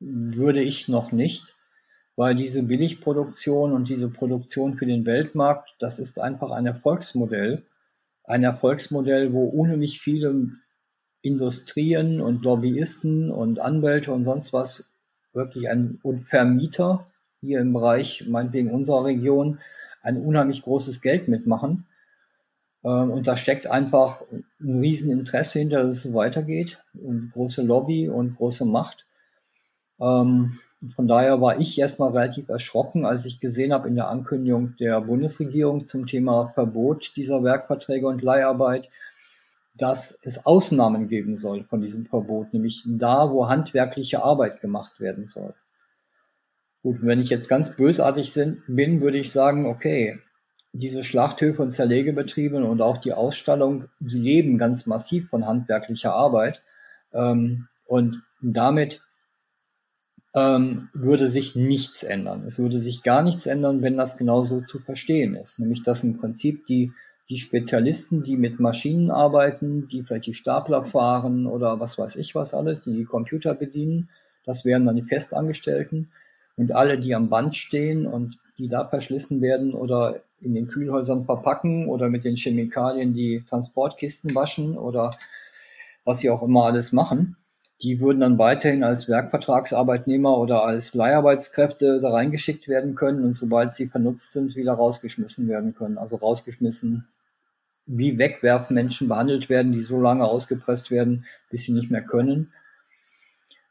[0.01, 1.55] würde ich noch nicht,
[2.17, 7.63] weil diese Billigproduktion und diese Produktion für den Weltmarkt, das ist einfach ein Erfolgsmodell.
[8.25, 10.51] Ein Erfolgsmodell, wo unheimlich viele
[11.23, 14.91] Industrien und Lobbyisten und Anwälte und sonst was
[15.33, 17.07] wirklich ein und Vermieter
[17.41, 19.61] hier im Bereich, meinetwegen unserer Region,
[20.03, 21.87] ein unheimlich großes Geld mitmachen.
[22.85, 26.83] Ähm, und da steckt einfach ein Rieseninteresse hinter, dass es so weitergeht.
[26.95, 29.07] Und große Lobby und große Macht.
[30.01, 30.59] Ähm,
[30.97, 35.01] von daher war ich erstmal relativ erschrocken, als ich gesehen habe in der Ankündigung der
[35.03, 38.89] Bundesregierung zum Thema Verbot dieser Werkverträge und Leiharbeit,
[39.75, 45.27] dass es Ausnahmen geben soll von diesem Verbot, nämlich da, wo handwerkliche Arbeit gemacht werden
[45.27, 45.55] soll.
[46.83, 48.33] Gut, wenn ich jetzt ganz bösartig
[48.67, 50.19] bin, würde ich sagen, okay,
[50.73, 56.63] diese Schlachthöfe und Zerlegebetriebe und auch die Ausstallung, die leben ganz massiv von handwerklicher Arbeit.
[57.13, 59.03] Ähm, und damit
[60.35, 62.45] ähm, würde sich nichts ändern.
[62.47, 65.59] Es würde sich gar nichts ändern, wenn das genauso zu verstehen ist.
[65.59, 66.93] Nämlich, dass im Prinzip die,
[67.29, 72.35] die Spezialisten, die mit Maschinen arbeiten, die vielleicht die Stapler fahren oder was weiß ich
[72.35, 74.09] was alles, die die Computer bedienen,
[74.45, 76.13] das wären dann die Festangestellten.
[76.57, 81.25] Und alle, die am Band stehen und die da verschlissen werden oder in den Kühlhäusern
[81.25, 85.11] verpacken oder mit den Chemikalien die Transportkisten waschen oder
[86.05, 87.37] was sie auch immer alles machen,
[87.83, 93.73] die würden dann weiterhin als Werkvertragsarbeitnehmer oder als Leiharbeitskräfte da reingeschickt werden können und sobald
[93.73, 95.97] sie vernutzt sind, wieder rausgeschmissen werden können.
[95.97, 97.09] Also rausgeschmissen,
[97.87, 102.53] wie Wegwerfmenschen behandelt werden, die so lange ausgepresst werden, bis sie nicht mehr können.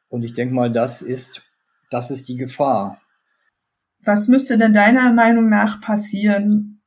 [0.10, 1.44] Und ich denke mal, das ist,
[1.90, 3.02] das ist die Gefahr.
[4.04, 6.82] Was müsste denn deiner Meinung nach passieren,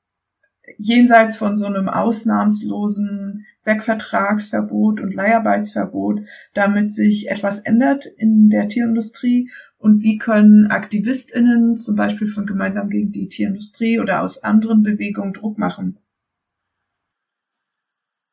[0.78, 6.20] jenseits von so einem ausnahmslosen Werkvertragsverbot und Leiharbeitsverbot,
[6.54, 9.50] damit sich etwas ändert in der Tierindustrie?
[9.78, 15.32] Und wie können AktivistInnen zum Beispiel von Gemeinsam gegen die Tierindustrie oder aus anderen Bewegungen
[15.32, 15.98] Druck machen?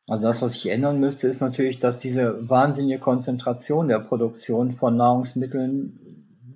[0.08, 4.98] Also das, was sich ändern müsste, ist natürlich, dass diese wahnsinnige Konzentration der Produktion von
[4.98, 6.09] Nahrungsmitteln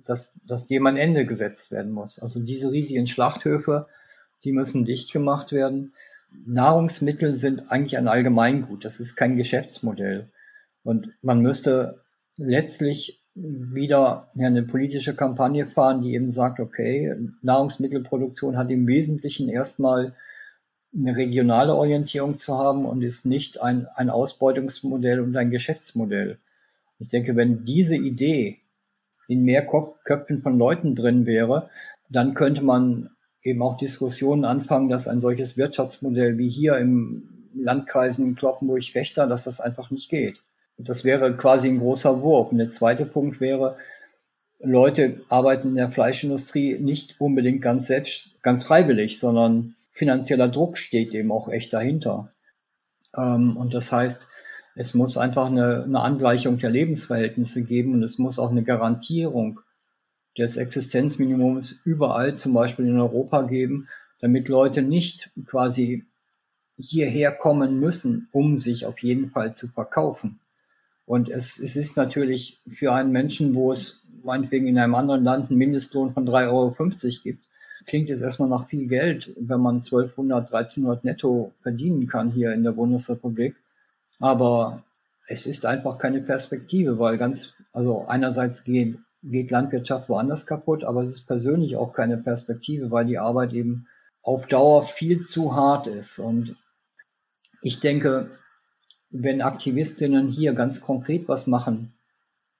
[0.04, 2.18] dass, dass dem ein Ende gesetzt werden muss.
[2.18, 3.86] Also diese riesigen Schlachthöfe,
[4.44, 5.92] die müssen dicht gemacht werden.
[6.46, 8.84] Nahrungsmittel sind eigentlich ein Allgemeingut.
[8.84, 10.28] Das ist kein Geschäftsmodell.
[10.82, 12.02] Und man müsste
[12.36, 20.12] letztlich wieder eine politische Kampagne fahren, die eben sagt, okay, Nahrungsmittelproduktion hat im Wesentlichen erstmal
[20.96, 26.38] eine regionale Orientierung zu haben und ist nicht ein, ein Ausbeutungsmodell und ein Geschäftsmodell.
[27.00, 28.60] Ich denke, wenn diese Idee
[29.28, 31.68] in mehr Köpfen von Leuten drin wäre,
[32.08, 33.10] dann könnte man
[33.42, 39.60] eben auch Diskussionen anfangen, dass ein solches Wirtschaftsmodell wie hier im Landkreisen Kloppenburg-Fechter, dass das
[39.60, 40.42] einfach nicht geht.
[40.76, 42.50] Das wäre quasi ein großer Wurf.
[42.50, 43.76] Und der zweite Punkt wäre,
[44.60, 51.14] Leute arbeiten in der Fleischindustrie nicht unbedingt ganz selbst, ganz freiwillig, sondern finanzieller Druck steht
[51.14, 52.32] eben auch echt dahinter.
[53.16, 54.26] Ähm, und das heißt,
[54.74, 59.60] es muss einfach eine, eine Angleichung der Lebensverhältnisse geben und es muss auch eine Garantierung
[60.36, 63.88] des Existenzminimums überall, zum Beispiel in Europa geben,
[64.20, 66.04] damit Leute nicht quasi
[66.76, 70.40] hierher kommen müssen, um sich auf jeden Fall zu verkaufen.
[71.06, 75.50] Und es, es ist natürlich für einen Menschen, wo es meinetwegen in einem anderen Land
[75.50, 76.74] einen Mindestlohn von 3,50 Euro
[77.22, 77.44] gibt,
[77.86, 82.64] klingt es erstmal nach viel Geld, wenn man 1200, 1300 netto verdienen kann hier in
[82.64, 83.56] der Bundesrepublik.
[84.20, 84.82] Aber
[85.26, 91.02] es ist einfach keine Perspektive, weil ganz, also einerseits geht, geht Landwirtschaft woanders kaputt, aber
[91.02, 93.86] es ist persönlich auch keine Perspektive, weil die Arbeit eben
[94.22, 96.18] auf Dauer viel zu hart ist.
[96.18, 96.56] Und
[97.62, 98.30] ich denke,
[99.10, 101.94] wenn Aktivistinnen hier ganz konkret was machen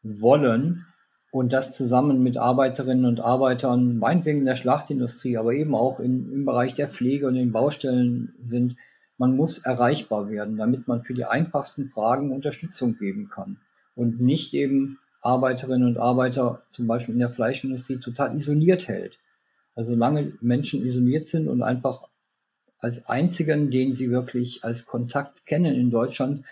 [0.03, 0.87] wollen
[1.31, 6.33] und das zusammen mit Arbeiterinnen und Arbeitern, meinetwegen in der Schlachtindustrie, aber eben auch in,
[6.33, 8.77] im Bereich der Pflege und den Baustellen sind,
[9.19, 13.59] man muss erreichbar werden, damit man für die einfachsten Fragen Unterstützung geben kann
[13.95, 19.19] und nicht eben Arbeiterinnen und Arbeiter zum Beispiel in der Fleischindustrie total isoliert hält.
[19.75, 22.09] Also solange Menschen isoliert sind und einfach
[22.79, 26.45] als einzigen, den sie wirklich als Kontakt kennen in Deutschland,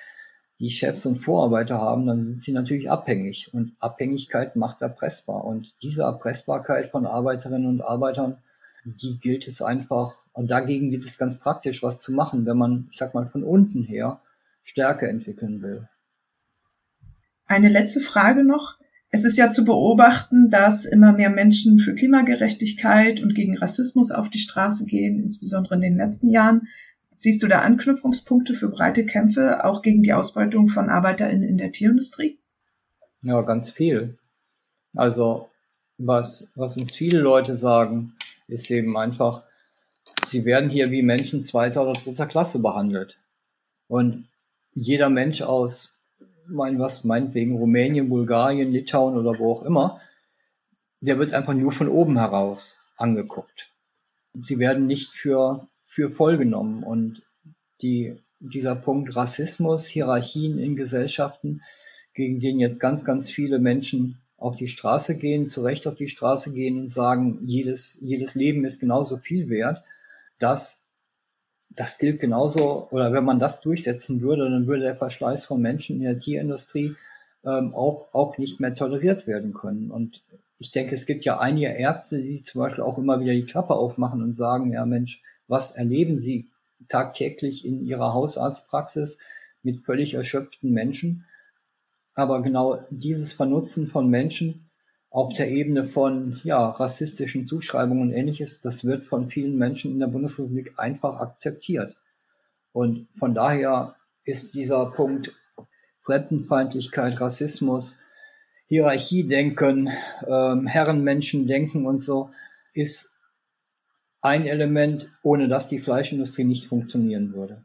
[0.59, 3.53] die Chefs und Vorarbeiter haben, dann sind sie natürlich abhängig.
[3.53, 5.45] Und Abhängigkeit macht erpressbar.
[5.45, 8.39] Und diese Erpressbarkeit von Arbeiterinnen und Arbeitern,
[8.85, 12.89] die gilt es einfach, und dagegen gilt es ganz praktisch, was zu machen, wenn man,
[12.91, 14.21] ich sag mal, von unten her
[14.63, 15.89] Stärke entwickeln will.
[17.47, 18.79] Eine letzte Frage noch.
[19.11, 24.31] Es ist ja zu beobachten, dass immer mehr Menschen für Klimagerechtigkeit und gegen Rassismus auf
[24.31, 26.69] die Straße gehen, insbesondere in den letzten Jahren.
[27.19, 31.73] Siehst du da Anknüpfungspunkte für breite Kämpfe, auch gegen die Ausbeutung von ArbeiterInnen in der
[31.73, 32.39] Tierindustrie?
[33.23, 34.17] Ja, ganz viel.
[34.97, 35.51] Also,
[35.99, 38.15] was, was uns viele Leute sagen,
[38.49, 39.43] ist eben einfach,
[40.27, 43.19] sie werden hier wie Menschen zweiter oder dritter Klasse behandelt.
[43.89, 44.29] Und
[44.75, 45.99] jeder Mensch aus
[46.47, 50.01] mein was, meinetwegen Rumänien, Bulgarien, Litauen oder wo auch immer,
[51.01, 53.71] der wird einfach nur von oben heraus angeguckt.
[54.35, 57.23] Sie werden nicht für, für voll genommen und
[57.83, 61.61] die, dieser Punkt Rassismus, Hierarchien in Gesellschaften,
[62.15, 66.09] gegen den jetzt ganz, ganz viele Menschen auf die Straße gehen, zu Recht auf die
[66.09, 69.83] Straße gehen und sagen, jedes, jedes Leben ist genauso viel wert,
[70.39, 70.83] das
[71.75, 75.97] das gilt genauso, oder wenn man das durchsetzen würde, dann würde der Verschleiß von Menschen
[75.97, 76.97] in der Tierindustrie
[77.45, 79.91] ähm, auch, auch nicht mehr toleriert werden können.
[79.91, 80.23] Und
[80.59, 83.75] ich denke, es gibt ja einige Ärzte, die zum Beispiel auch immer wieder die Klappe
[83.75, 86.51] aufmachen und sagen, ja Mensch, was erleben Sie
[86.89, 89.19] tagtäglich in Ihrer Hausarztpraxis
[89.63, 91.25] mit völlig erschöpften Menschen?
[92.15, 94.71] Aber genau dieses Vernutzen von Menschen
[95.11, 100.01] auf der Ebene von ja, rassistischen Zuschreibungen und ähnliches, das wird von vielen Menschen in
[100.01, 101.97] der Bundesrepublik einfach akzeptiert.
[102.73, 105.35] Und von daher ist dieser Punkt
[106.01, 107.97] Fremdenfeindlichkeit, Rassismus,
[108.67, 109.91] Hierarchiedenken,
[110.27, 112.31] ähm, Herrenmenschendenken und so,
[112.73, 113.13] ist
[114.23, 117.63] ein Element, ohne das die Fleischindustrie nicht funktionieren würde.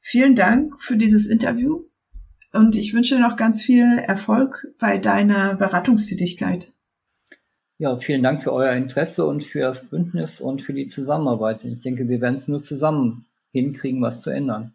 [0.00, 1.89] Vielen Dank für dieses Interview.
[2.52, 6.72] Und ich wünsche dir noch ganz viel Erfolg bei deiner Beratungstätigkeit.
[7.78, 11.64] Ja, vielen Dank für euer Interesse und für das Bündnis und für die Zusammenarbeit.
[11.64, 14.74] Ich denke, wir werden es nur zusammen hinkriegen, was zu ändern.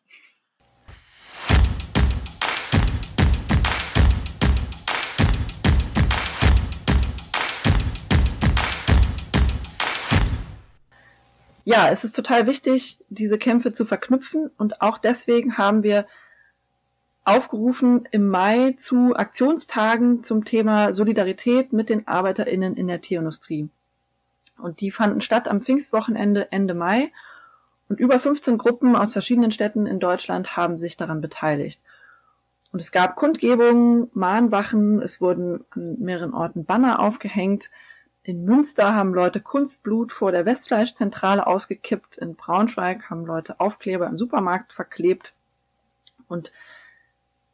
[11.66, 16.06] Ja, es ist total wichtig, diese Kämpfe zu verknüpfen und auch deswegen haben wir
[17.26, 23.68] aufgerufen im Mai zu Aktionstagen zum Thema Solidarität mit den ArbeiterInnen in der Tierindustrie.
[24.58, 27.12] Und die fanden statt am Pfingstwochenende Ende Mai.
[27.90, 31.82] Und über 15 Gruppen aus verschiedenen Städten in Deutschland haben sich daran beteiligt.
[32.72, 37.70] Und es gab Kundgebungen, Mahnwachen, es wurden an mehreren Orten Banner aufgehängt.
[38.24, 42.18] In Münster haben Leute Kunstblut vor der Westfleischzentrale ausgekippt.
[42.18, 45.34] In Braunschweig haben Leute Aufkleber im Supermarkt verklebt.
[46.28, 46.52] Und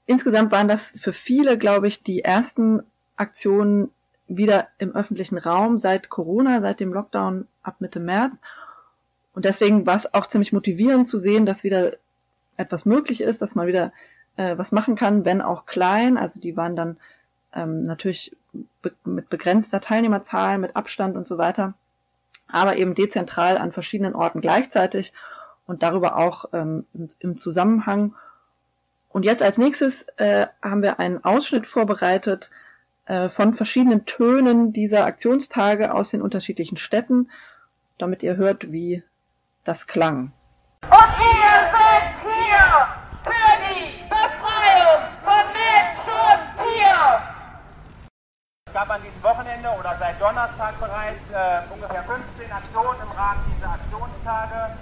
[0.06, 2.84] insgesamt waren das für viele, glaube ich, die ersten
[3.16, 3.92] Aktionen
[4.28, 8.38] wieder im öffentlichen Raum seit Corona, seit dem Lockdown ab Mitte März.
[9.34, 11.94] Und deswegen war es auch ziemlich motivierend zu sehen, dass wieder
[12.58, 13.92] etwas möglich ist, dass man wieder
[14.38, 16.18] äh, was machen kann, wenn auch klein.
[16.18, 16.98] Also die waren dann
[17.54, 18.36] ähm, natürlich
[18.82, 21.74] be mit begrenzter Teilnehmerzahl, mit Abstand und so weiter,
[22.48, 25.14] aber eben dezentral an verschiedenen Orten gleichzeitig
[25.66, 28.14] und darüber auch ähm, im, im Zusammenhang
[29.14, 32.50] und jetzt als nächstes äh, haben wir einen Ausschnitt vorbereitet
[33.06, 37.30] äh, von verschiedenen Tönen dieser Aktionstage aus den unterschiedlichen Städten,
[37.98, 39.04] damit ihr hört, wie
[39.64, 40.32] das klang.
[40.84, 42.88] Und ihr seid hier
[43.24, 47.22] für die Befreiung von Mensch und Tier.
[48.68, 53.42] Es gab an diesem Wochenende oder seit Donnerstag bereits äh, ungefähr 15 Aktionen im Rahmen
[53.56, 54.78] dieser Aktionstage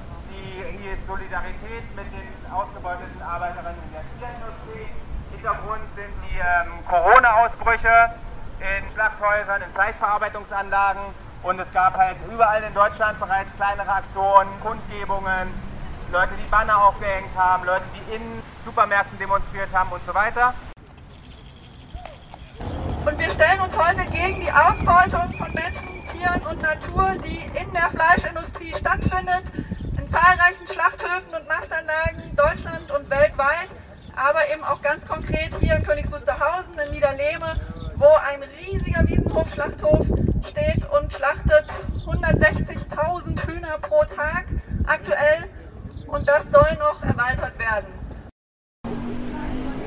[0.64, 4.90] die Solidarität mit den ausgebeuteten Arbeiterinnen in der Tierindustrie.
[5.32, 8.12] Hintergrund sind die ähm, Corona-Ausbrüche
[8.60, 11.02] in Schlachthäusern, in Fleischverarbeitungsanlagen
[11.44, 15.48] und es gab halt überall in Deutschland bereits kleinere Aktionen, Kundgebungen,
[16.12, 18.22] Leute, die Banner aufgehängt haben, Leute, die in
[18.66, 20.54] Supermärkten demonstriert haben und so weiter.
[23.06, 27.72] Und wir stellen uns heute gegen die Ausbeutung von Menschen, Tieren und Natur, die in
[27.72, 29.44] der Fleischindustrie stattfindet
[30.12, 33.70] zahlreichen Schlachthöfen und Mastanlagen Deutschland und weltweit,
[34.16, 37.56] aber eben auch ganz konkret hier in Königs Wusterhausen in Niederlehme,
[37.96, 40.06] wo ein riesiger Wiesenhof-Schlachthof
[40.48, 41.66] steht und schlachtet
[42.06, 44.46] 160.000 Hühner pro Tag
[44.88, 45.50] aktuell
[46.08, 47.88] und das soll noch erweitert werden.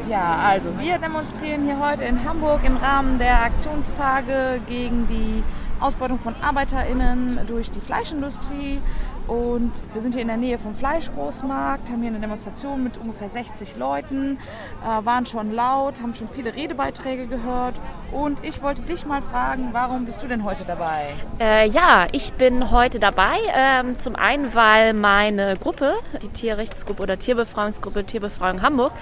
[0.08, 5.42] Ja, also wir demonstrieren hier heute in Hamburg im Rahmen der Aktionstage gegen die
[5.82, 8.80] Ausbeutung von ArbeiterInnen durch die Fleischindustrie.
[9.28, 13.28] Und wir sind hier in der Nähe vom Fleischgroßmarkt, haben hier eine Demonstration mit ungefähr
[13.28, 14.38] 60 Leuten,
[14.82, 17.76] äh, waren schon laut, haben schon viele Redebeiträge gehört.
[18.10, 21.14] Und ich wollte dich mal fragen, warum bist du denn heute dabei?
[21.38, 23.38] Äh, ja, ich bin heute dabei.
[23.54, 28.92] Ähm, zum einen, weil meine Gruppe, die Tierrechtsgruppe oder Tierbefreiungsgruppe Tierbefreiung Hamburg,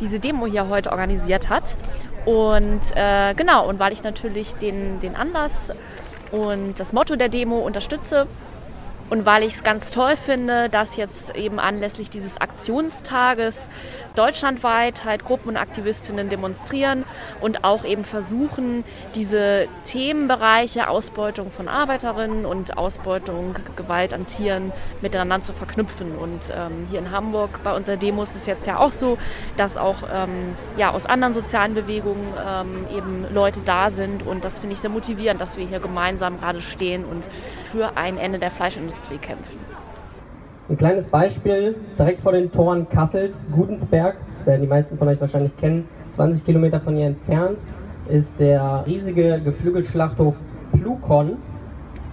[0.00, 1.76] diese Demo hier heute organisiert hat.
[2.24, 5.72] Und äh, genau, und weil ich natürlich den, den Anlass
[6.30, 8.26] und das Motto der Demo unterstütze.
[9.10, 13.70] Und weil ich es ganz toll finde, dass jetzt eben anlässlich dieses Aktionstages
[14.18, 17.04] deutschlandweit halt Gruppen und Aktivistinnen demonstrieren
[17.40, 25.40] und auch eben versuchen, diese Themenbereiche Ausbeutung von Arbeiterinnen und Ausbeutung, Gewalt an Tieren miteinander
[25.40, 26.16] zu verknüpfen.
[26.16, 29.18] Und ähm, hier in Hamburg bei unserer Demo ist es jetzt ja auch so,
[29.56, 34.26] dass auch ähm, ja, aus anderen sozialen Bewegungen ähm, eben Leute da sind.
[34.26, 37.28] Und das finde ich sehr motivierend, dass wir hier gemeinsam gerade stehen und
[37.70, 39.77] für ein Ende der Fleischindustrie kämpfen.
[40.70, 45.18] Ein kleines Beispiel direkt vor den Toren Kassels, Gudensberg, das werden die meisten von euch
[45.18, 47.66] wahrscheinlich kennen, 20 Kilometer von hier entfernt,
[48.06, 50.34] ist der riesige Geflügelschlachthof
[50.72, 51.38] Plukon,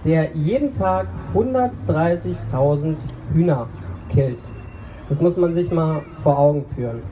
[0.06, 2.96] der jeden Tag 130.000
[3.34, 3.66] Hühner
[4.08, 4.42] killt.
[5.10, 7.02] Das muss man sich mal vor Augen führen.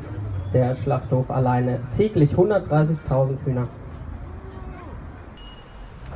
[0.54, 3.68] Der Schlachthof alleine täglich 130.000 Hühner.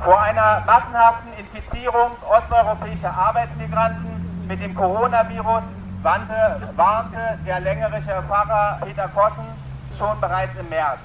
[0.03, 5.63] Vor einer massenhaften Infizierung osteuropäischer Arbeitsmigranten mit dem Coronavirus
[6.01, 9.45] warnte, warnte der längerische Pfarrer Peter Kossen
[9.95, 11.01] schon bereits im März.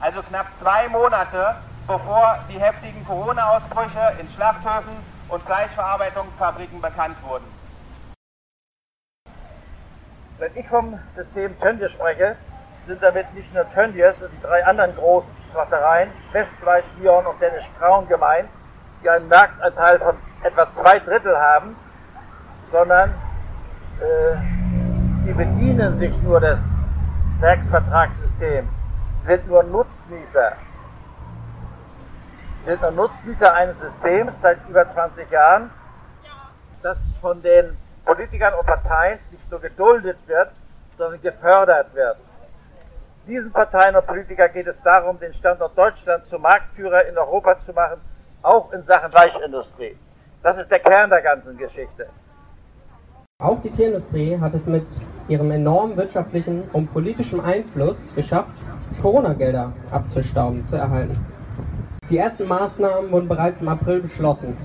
[0.00, 1.54] Also knapp zwei Monate
[1.86, 4.96] bevor die heftigen Corona-Ausbrüche in Schlachthöfen
[5.28, 7.44] und Fleischverarbeitungsfabriken bekannt wurden.
[10.38, 12.34] Wenn ich vom System Tönnies spreche,
[12.88, 17.64] sind damit nicht nur Tönnies und die drei anderen großen Schlachtereien, Westfleisch, Bion und Dennis
[17.78, 18.48] Braun gemeint,
[19.04, 21.76] die einen Marktanteil von etwa zwei Drittel haben
[22.72, 23.10] sondern
[24.00, 24.36] äh,
[25.26, 26.58] die bedienen sich nur des
[27.38, 28.68] Werksvertragssystems,
[29.26, 30.52] sind nur Nutznießer.
[32.64, 35.70] Sind nur Nutznießer eines Systems seit über 20 Jahren,
[36.82, 40.50] das von den Politikern und Parteien nicht nur geduldet wird,
[40.96, 42.16] sondern gefördert wird.
[43.26, 47.72] Diesen Parteien und Politikern geht es darum, den Standort Deutschland zum Marktführer in Europa zu
[47.72, 48.00] machen,
[48.42, 49.96] auch in Sachen Fleischindustrie.
[50.42, 52.08] Das ist der Kern der ganzen Geschichte.
[53.42, 54.88] Auch die Tierindustrie hat es mit
[55.26, 58.54] ihrem enormen wirtschaftlichen und politischen Einfluss geschafft,
[59.02, 61.18] Corona-Gelder abzustauben, zu erhalten.
[62.08, 64.56] Die ersten Maßnahmen wurden bereits im April beschlossen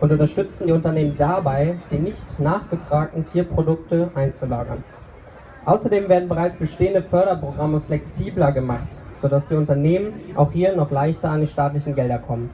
[0.00, 4.82] und unterstützten die Unternehmen dabei, die nicht nachgefragten Tierprodukte einzulagern.
[5.66, 11.42] Außerdem werden bereits bestehende Förderprogramme flexibler gemacht, sodass die Unternehmen auch hier noch leichter an
[11.42, 12.48] die staatlichen Gelder kommen.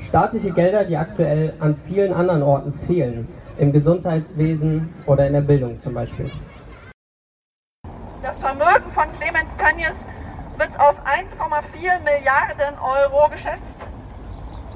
[0.00, 3.28] Staatliche Gelder, die aktuell an vielen anderen Orten fehlen,
[3.58, 6.30] im Gesundheitswesen oder in der Bildung zum Beispiel.
[8.22, 9.94] Das Vermögen von Clemens Tönnies
[10.58, 13.60] wird auf 1,4 Milliarden Euro geschätzt.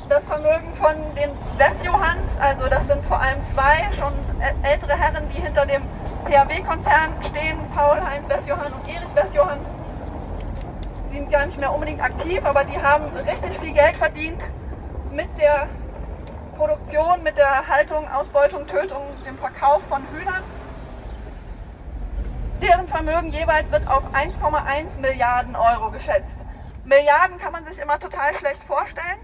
[0.09, 4.13] Das Vermögen von den Westjohanns, also das sind vor allem zwei schon
[4.63, 5.83] ältere Herren, die hinter dem
[6.25, 9.59] PAW-Konzern stehen, Paul-Heinz Westjohann und Erich Westjohann.
[11.11, 14.43] Sind gar nicht mehr unbedingt aktiv, aber die haben richtig viel Geld verdient
[15.11, 15.69] mit der
[16.59, 20.43] Produktion, mit der Haltung, Ausbeutung, Tötung, dem Verkauf von Hühnern.
[22.61, 26.35] Deren Vermögen jeweils wird auf 1,1 Milliarden Euro geschätzt.
[26.85, 29.21] Milliarden kann man sich immer total schlecht vorstellen,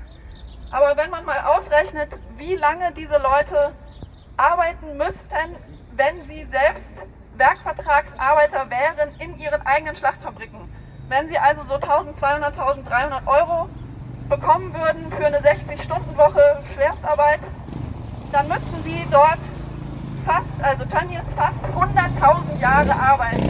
[0.71, 3.73] aber wenn man mal ausrechnet, wie lange diese Leute
[4.37, 5.57] arbeiten müssten,
[5.97, 7.05] wenn sie selbst
[7.37, 10.73] Werkvertragsarbeiter wären in ihren eigenen Schlachtfabriken.
[11.09, 13.69] Wenn sie also so 1200, 1300 Euro
[14.29, 17.41] bekommen würden für eine 60-Stunden-Woche Schwerstarbeit,
[18.33, 19.39] dann müssten sie dort
[20.25, 23.49] fast, also Tönnies fast 100.000 Jahre arbeiten,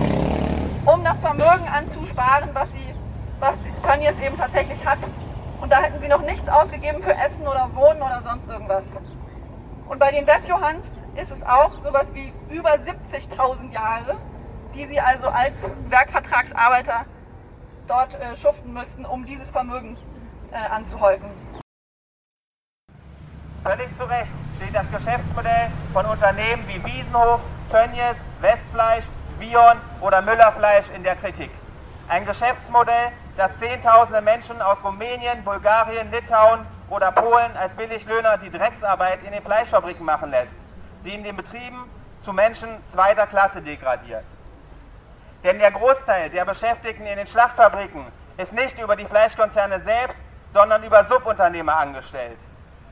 [0.84, 2.94] um das Vermögen anzusparen, was, sie,
[3.40, 4.98] was Tönnies eben tatsächlich hat.
[5.60, 8.84] Und da hätten sie noch nichts ausgegeben für Essen oder Wohnen oder sonst irgendwas.
[9.88, 14.16] Und bei den Westjohanns ist es auch sowas wie über 70.000 Jahre,
[14.74, 15.54] die sie also als
[15.88, 17.06] Werkvertragsarbeiter
[17.86, 19.96] dort äh, schuften müssten, um dieses Vermögen
[20.54, 21.28] äh, anzuhäufen.
[23.62, 27.40] Völlig zu Recht steht das Geschäftsmodell von Unternehmen wie Wiesenhof,
[27.70, 29.04] Tönnies, Westfleisch,
[29.38, 31.50] Vion oder Müllerfleisch in der Kritik.
[32.08, 39.22] Ein Geschäftsmodell, das Zehntausende Menschen aus Rumänien, Bulgarien, Litauen oder Polen als Billiglöhner die Drecksarbeit
[39.24, 40.56] in den Fleischfabriken machen lässt,
[41.02, 41.90] sie in den Betrieben
[42.22, 44.24] zu Menschen zweiter Klasse degradiert.
[45.42, 50.20] Denn der Großteil der Beschäftigten in den Schlachtfabriken ist nicht über die Fleischkonzerne selbst,
[50.54, 52.38] sondern über Subunternehmer angestellt.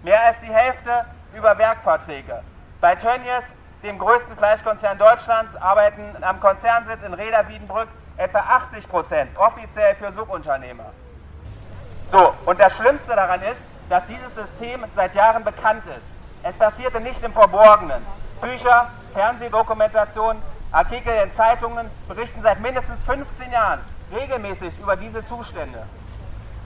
[0.03, 2.43] Mehr als die Hälfte über Werkverträge.
[2.81, 3.45] Bei Tönnies,
[3.85, 10.91] dem größten Fleischkonzern Deutschlands, arbeiten am Konzernsitz in Reda-Wiedenbrück etwa 80 Prozent offiziell für Subunternehmer.
[12.11, 16.07] So, und das Schlimmste daran ist, dass dieses System seit Jahren bekannt ist.
[16.43, 18.05] Es passierte nicht im Verborgenen.
[18.41, 20.43] Bücher, Fernsehdokumentationen,
[20.73, 23.81] Artikel in Zeitungen berichten seit mindestens 15 Jahren
[24.13, 25.85] regelmäßig über diese Zustände.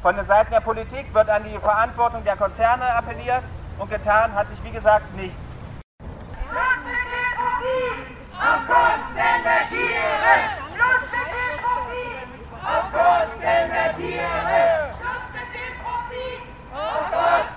[0.07, 3.43] Von den Seiten der Politik wird an die Verantwortung der Konzerne appelliert
[3.77, 5.41] und getan hat sich, wie gesagt, nichts.
[17.11, 17.57] Auf!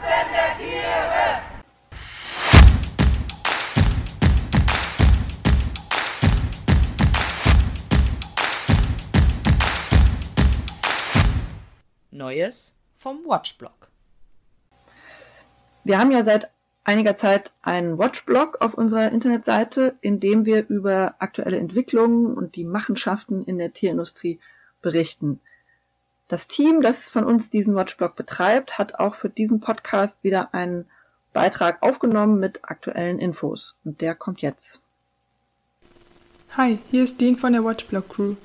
[12.19, 13.89] Neues vom Watchblog.
[15.85, 16.51] Wir haben ja seit
[16.83, 22.65] einiger Zeit einen Watchblog auf unserer Internetseite, in dem wir über aktuelle Entwicklungen und die
[22.65, 24.39] Machenschaften in der Tierindustrie
[24.81, 25.39] berichten.
[26.27, 30.85] Das Team, das von uns diesen Watchblog betreibt, hat auch für diesen Podcast wieder einen
[31.31, 33.77] Beitrag aufgenommen mit aktuellen Infos.
[33.85, 34.81] Und der kommt jetzt.
[36.57, 38.35] Hi, hier ist Dean von der Watchblog Crew.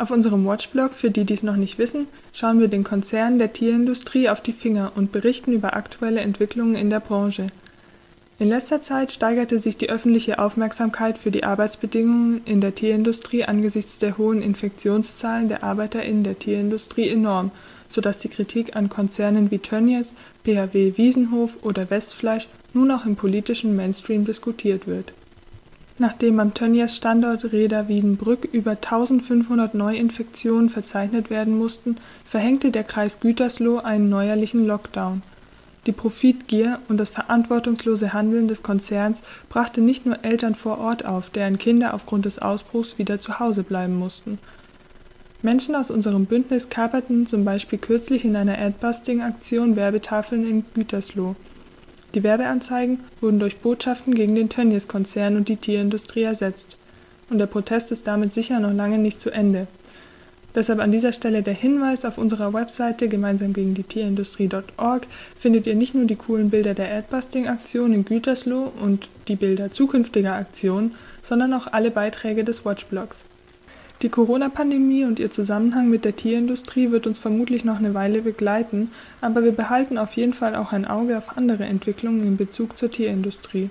[0.00, 4.28] Auf unserem Watchblog, für die dies noch nicht wissen, schauen wir den Konzernen der Tierindustrie
[4.28, 7.48] auf die Finger und berichten über aktuelle Entwicklungen in der Branche.
[8.38, 13.98] In letzter Zeit steigerte sich die öffentliche Aufmerksamkeit für die Arbeitsbedingungen in der Tierindustrie angesichts
[13.98, 17.50] der hohen Infektionszahlen der ArbeiterInnen der Tierindustrie enorm,
[17.90, 23.74] sodass die Kritik an Konzernen wie Tönnies, PHW Wiesenhof oder Westfleisch nun auch im politischen
[23.74, 25.12] Mainstream diskutiert wird.
[26.00, 33.18] Nachdem am Tönnies Standort Reda Wiedenbrück über 1500 Neuinfektionen verzeichnet werden mussten, verhängte der Kreis
[33.18, 35.22] Gütersloh einen neuerlichen Lockdown.
[35.86, 41.30] Die Profitgier und das verantwortungslose Handeln des Konzerns brachte nicht nur Eltern vor Ort auf,
[41.30, 44.38] deren Kinder aufgrund des Ausbruchs wieder zu Hause bleiben mussten.
[45.42, 51.36] Menschen aus unserem Bündnis kaperten zum Beispiel kürzlich in einer Adbusting-Aktion Werbetafeln in Gütersloh.
[52.14, 56.76] Die Werbeanzeigen wurden durch Botschaften gegen den Tönnies-Konzern und die Tierindustrie ersetzt.
[57.30, 59.66] Und der Protest ist damit sicher noch lange nicht zu Ende.
[60.54, 65.06] Deshalb an dieser Stelle der Hinweis auf unserer Webseite gemeinsam gegen die Tierindustrie.org
[65.38, 70.34] findet ihr nicht nur die coolen Bilder der Adbusting-Aktion in Gütersloh und die Bilder zukünftiger
[70.34, 73.26] Aktionen, sondern auch alle Beiträge des Watchblogs.
[74.02, 78.92] Die Corona-Pandemie und ihr Zusammenhang mit der Tierindustrie wird uns vermutlich noch eine Weile begleiten,
[79.20, 82.92] aber wir behalten auf jeden Fall auch ein Auge auf andere Entwicklungen in Bezug zur
[82.92, 83.70] Tierindustrie.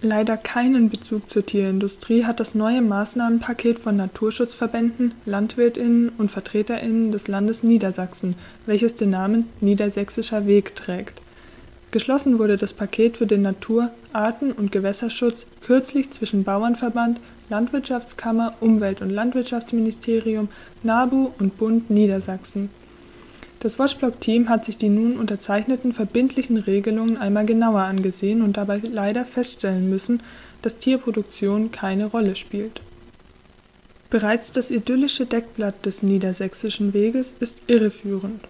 [0.00, 7.26] Leider keinen Bezug zur Tierindustrie hat das neue Maßnahmenpaket von Naturschutzverbänden, Landwirtinnen und Vertreterinnen des
[7.26, 11.20] Landes Niedersachsen, welches den Namen Niedersächsischer Weg trägt.
[11.90, 17.18] Geschlossen wurde das Paket für den Natur-, Arten- und Gewässerschutz kürzlich zwischen Bauernverband,
[17.50, 20.48] Landwirtschaftskammer, Umwelt- und Landwirtschaftsministerium,
[20.82, 22.70] NABU und Bund Niedersachsen.
[23.60, 29.24] Das Watchblog-Team hat sich die nun unterzeichneten verbindlichen Regelungen einmal genauer angesehen und dabei leider
[29.24, 30.22] feststellen müssen,
[30.62, 32.80] dass Tierproduktion keine Rolle spielt.
[34.10, 38.40] Bereits das idyllische Deckblatt des Niedersächsischen Weges ist irreführend.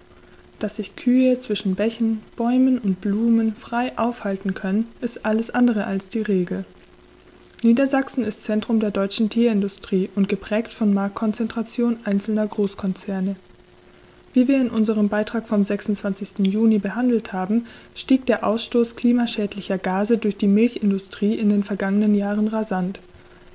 [0.59, 6.09] Dass sich Kühe zwischen Bächen, Bäumen und Blumen frei aufhalten können, ist alles andere als
[6.09, 6.64] die Regel.
[7.65, 13.35] Niedersachsen ist Zentrum der deutschen Tierindustrie und geprägt von Marktkonzentration einzelner Großkonzerne.
[14.33, 16.47] Wie wir in unserem Beitrag vom 26.
[16.47, 22.47] Juni behandelt haben, stieg der Ausstoß klimaschädlicher Gase durch die Milchindustrie in den vergangenen Jahren
[22.47, 23.01] rasant.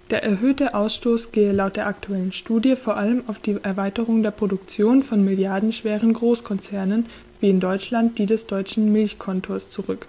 [0.09, 5.01] Der erhöhte Ausstoß gehe laut der aktuellen Studie vor allem auf die Erweiterung der Produktion
[5.01, 7.05] von milliardenschweren Großkonzernen
[7.39, 10.07] wie in Deutschland die des deutschen Milchkontors zurück.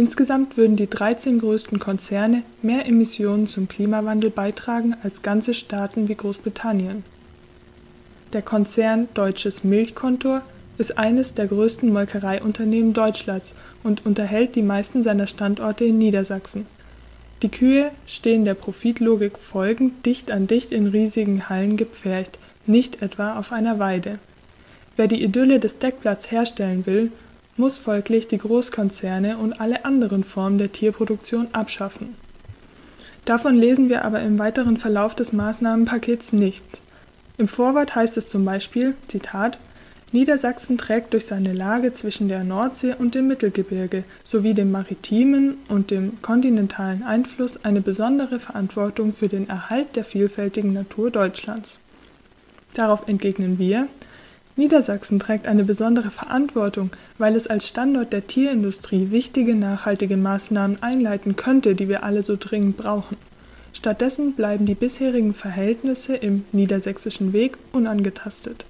[0.00, 6.14] Insgesamt würden die 13 größten Konzerne mehr Emissionen zum Klimawandel beitragen als ganze Staaten wie
[6.14, 7.04] Großbritannien.
[8.32, 10.40] Der Konzern Deutsches Milchkontor
[10.78, 16.64] ist eines der größten Molkereiunternehmen Deutschlands und unterhält die meisten seiner Standorte in Niedersachsen.
[17.42, 23.38] Die Kühe stehen der Profitlogik folgend dicht an dicht in riesigen Hallen gepfercht, nicht etwa
[23.38, 24.18] auf einer Weide.
[24.96, 27.12] Wer die Idylle des Deckblatts herstellen will,
[27.60, 32.16] muss folglich die Großkonzerne und alle anderen Formen der Tierproduktion abschaffen.
[33.26, 36.80] Davon lesen wir aber im weiteren Verlauf des Maßnahmenpakets nichts.
[37.36, 39.58] Im Vorwort heißt es zum Beispiel, Zitat,
[40.12, 45.92] Niedersachsen trägt durch seine Lage zwischen der Nordsee und dem Mittelgebirge sowie dem maritimen und
[45.92, 51.78] dem kontinentalen Einfluss eine besondere Verantwortung für den Erhalt der vielfältigen Natur Deutschlands.
[52.74, 53.86] Darauf entgegnen wir,
[54.56, 61.36] Niedersachsen trägt eine besondere Verantwortung, weil es als Standort der Tierindustrie wichtige nachhaltige Maßnahmen einleiten
[61.36, 63.16] könnte, die wir alle so dringend brauchen.
[63.72, 68.66] Stattdessen bleiben die bisherigen Verhältnisse im Niedersächsischen Weg unangetastet.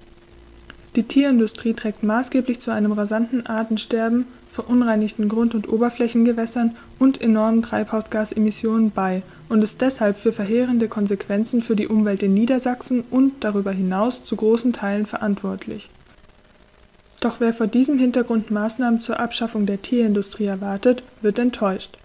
[0.95, 8.91] Die Tierindustrie trägt maßgeblich zu einem rasanten Artensterben, verunreinigten Grund- und Oberflächengewässern und enormen Treibhausgasemissionen
[8.91, 14.23] bei und ist deshalb für verheerende Konsequenzen für die Umwelt in Niedersachsen und darüber hinaus
[14.23, 15.89] zu großen Teilen verantwortlich.
[17.19, 21.97] Doch wer vor diesem Hintergrund Maßnahmen zur Abschaffung der Tierindustrie erwartet, wird enttäuscht.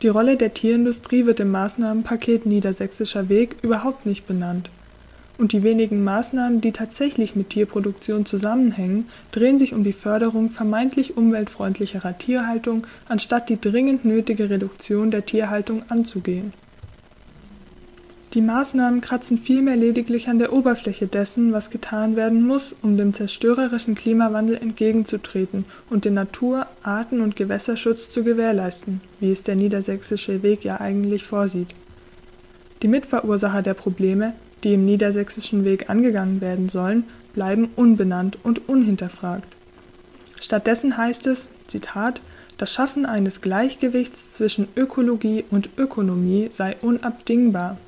[0.00, 4.70] Die Rolle der Tierindustrie wird im Maßnahmenpaket Niedersächsischer Weg überhaupt nicht benannt
[5.36, 11.16] und die wenigen Maßnahmen, die tatsächlich mit Tierproduktion zusammenhängen, drehen sich um die Förderung vermeintlich
[11.16, 16.52] umweltfreundlicherer Tierhaltung, anstatt die dringend nötige Reduktion der Tierhaltung anzugehen.
[18.34, 23.14] Die Maßnahmen kratzen vielmehr lediglich an der Oberfläche dessen, was getan werden muss, um dem
[23.14, 30.42] zerstörerischen Klimawandel entgegenzutreten und den Natur-, Arten- und Gewässerschutz zu gewährleisten, wie es der Niedersächsische
[30.42, 31.76] Weg ja eigentlich vorsieht.
[32.82, 37.04] Die Mitverursacher der Probleme, die im Niedersächsischen Weg angegangen werden sollen,
[37.34, 39.46] bleiben unbenannt und unhinterfragt.
[40.40, 42.20] Stattdessen heißt es, Zitat,
[42.58, 47.78] das Schaffen eines Gleichgewichts zwischen Ökologie und Ökonomie sei unabdingbar.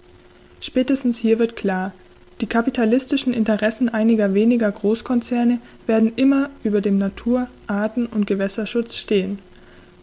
[0.61, 1.92] Spätestens hier wird klar,
[2.40, 9.38] die kapitalistischen Interessen einiger weniger Großkonzerne werden immer über dem Natur-, Arten- und Gewässerschutz stehen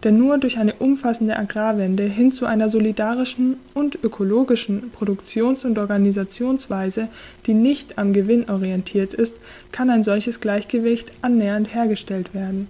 [0.03, 7.07] denn nur durch eine umfassende Agrarwende hin zu einer solidarischen und ökologischen Produktions- und Organisationsweise,
[7.45, 9.37] die nicht am Gewinn orientiert ist,
[9.71, 12.67] kann ein solches Gleichgewicht annähernd hergestellt werden.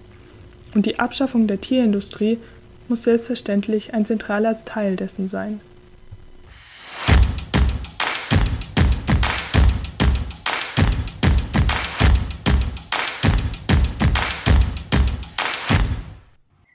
[0.75, 2.37] Und die Abschaffung der Tierindustrie
[2.87, 5.59] muss selbstverständlich ein zentraler Teil dessen sein.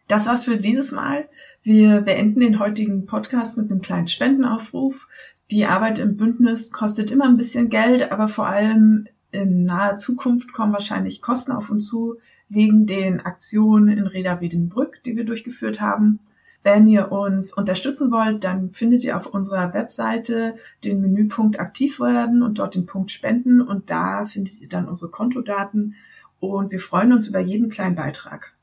[0.08, 1.28] Das war's für dieses Mal.
[1.62, 5.06] Wir beenden den heutigen Podcast mit einem kleinen Spendenaufruf.
[5.50, 10.54] Die Arbeit im Bündnis kostet immer ein bisschen Geld, aber vor allem in naher Zukunft
[10.54, 12.16] kommen wahrscheinlich Kosten auf uns zu
[12.48, 16.20] wegen den Aktionen in Reda Wiedenbrück, die wir durchgeführt haben.
[16.62, 22.42] Wenn ihr uns unterstützen wollt, dann findet ihr auf unserer Webseite den Menüpunkt aktiv werden
[22.42, 25.96] und dort den Punkt Spenden und da findet ihr dann unsere Kontodaten
[26.40, 28.54] und wir freuen uns über jeden kleinen Beitrag.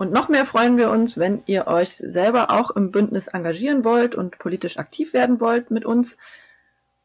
[0.00, 4.14] Und noch mehr freuen wir uns, wenn ihr euch selber auch im Bündnis engagieren wollt
[4.14, 6.16] und politisch aktiv werden wollt mit uns.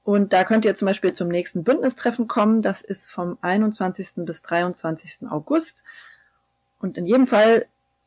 [0.05, 2.61] Und da könnt ihr zum Beispiel zum nächsten Bündnistreffen kommen.
[2.61, 4.11] Das ist vom 21.
[4.25, 5.29] bis 23.
[5.29, 5.83] August.
[6.79, 7.65] Und in jedem Fall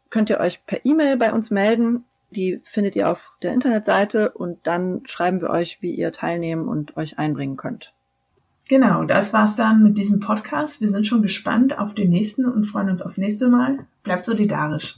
[0.09, 2.07] könnt ihr euch per E-Mail bei uns melden.
[2.30, 6.97] Die findet ihr auf der Internetseite und dann schreiben wir euch, wie ihr teilnehmen und
[6.97, 7.93] euch einbringen könnt.
[8.69, 10.83] Genau, das war's dann mit diesem Podcast.
[10.83, 13.87] Wir sind schon gespannt auf den nächsten und freuen uns auf nächste Mal.
[14.03, 14.97] Bleibt solidarisch.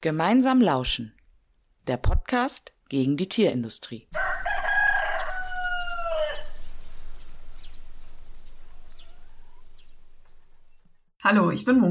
[0.00, 1.14] Gemeinsam lauschen.
[1.86, 4.08] Der Podcast gegen die Tierindustrie.
[11.22, 11.82] Hallo, ich bin Mo.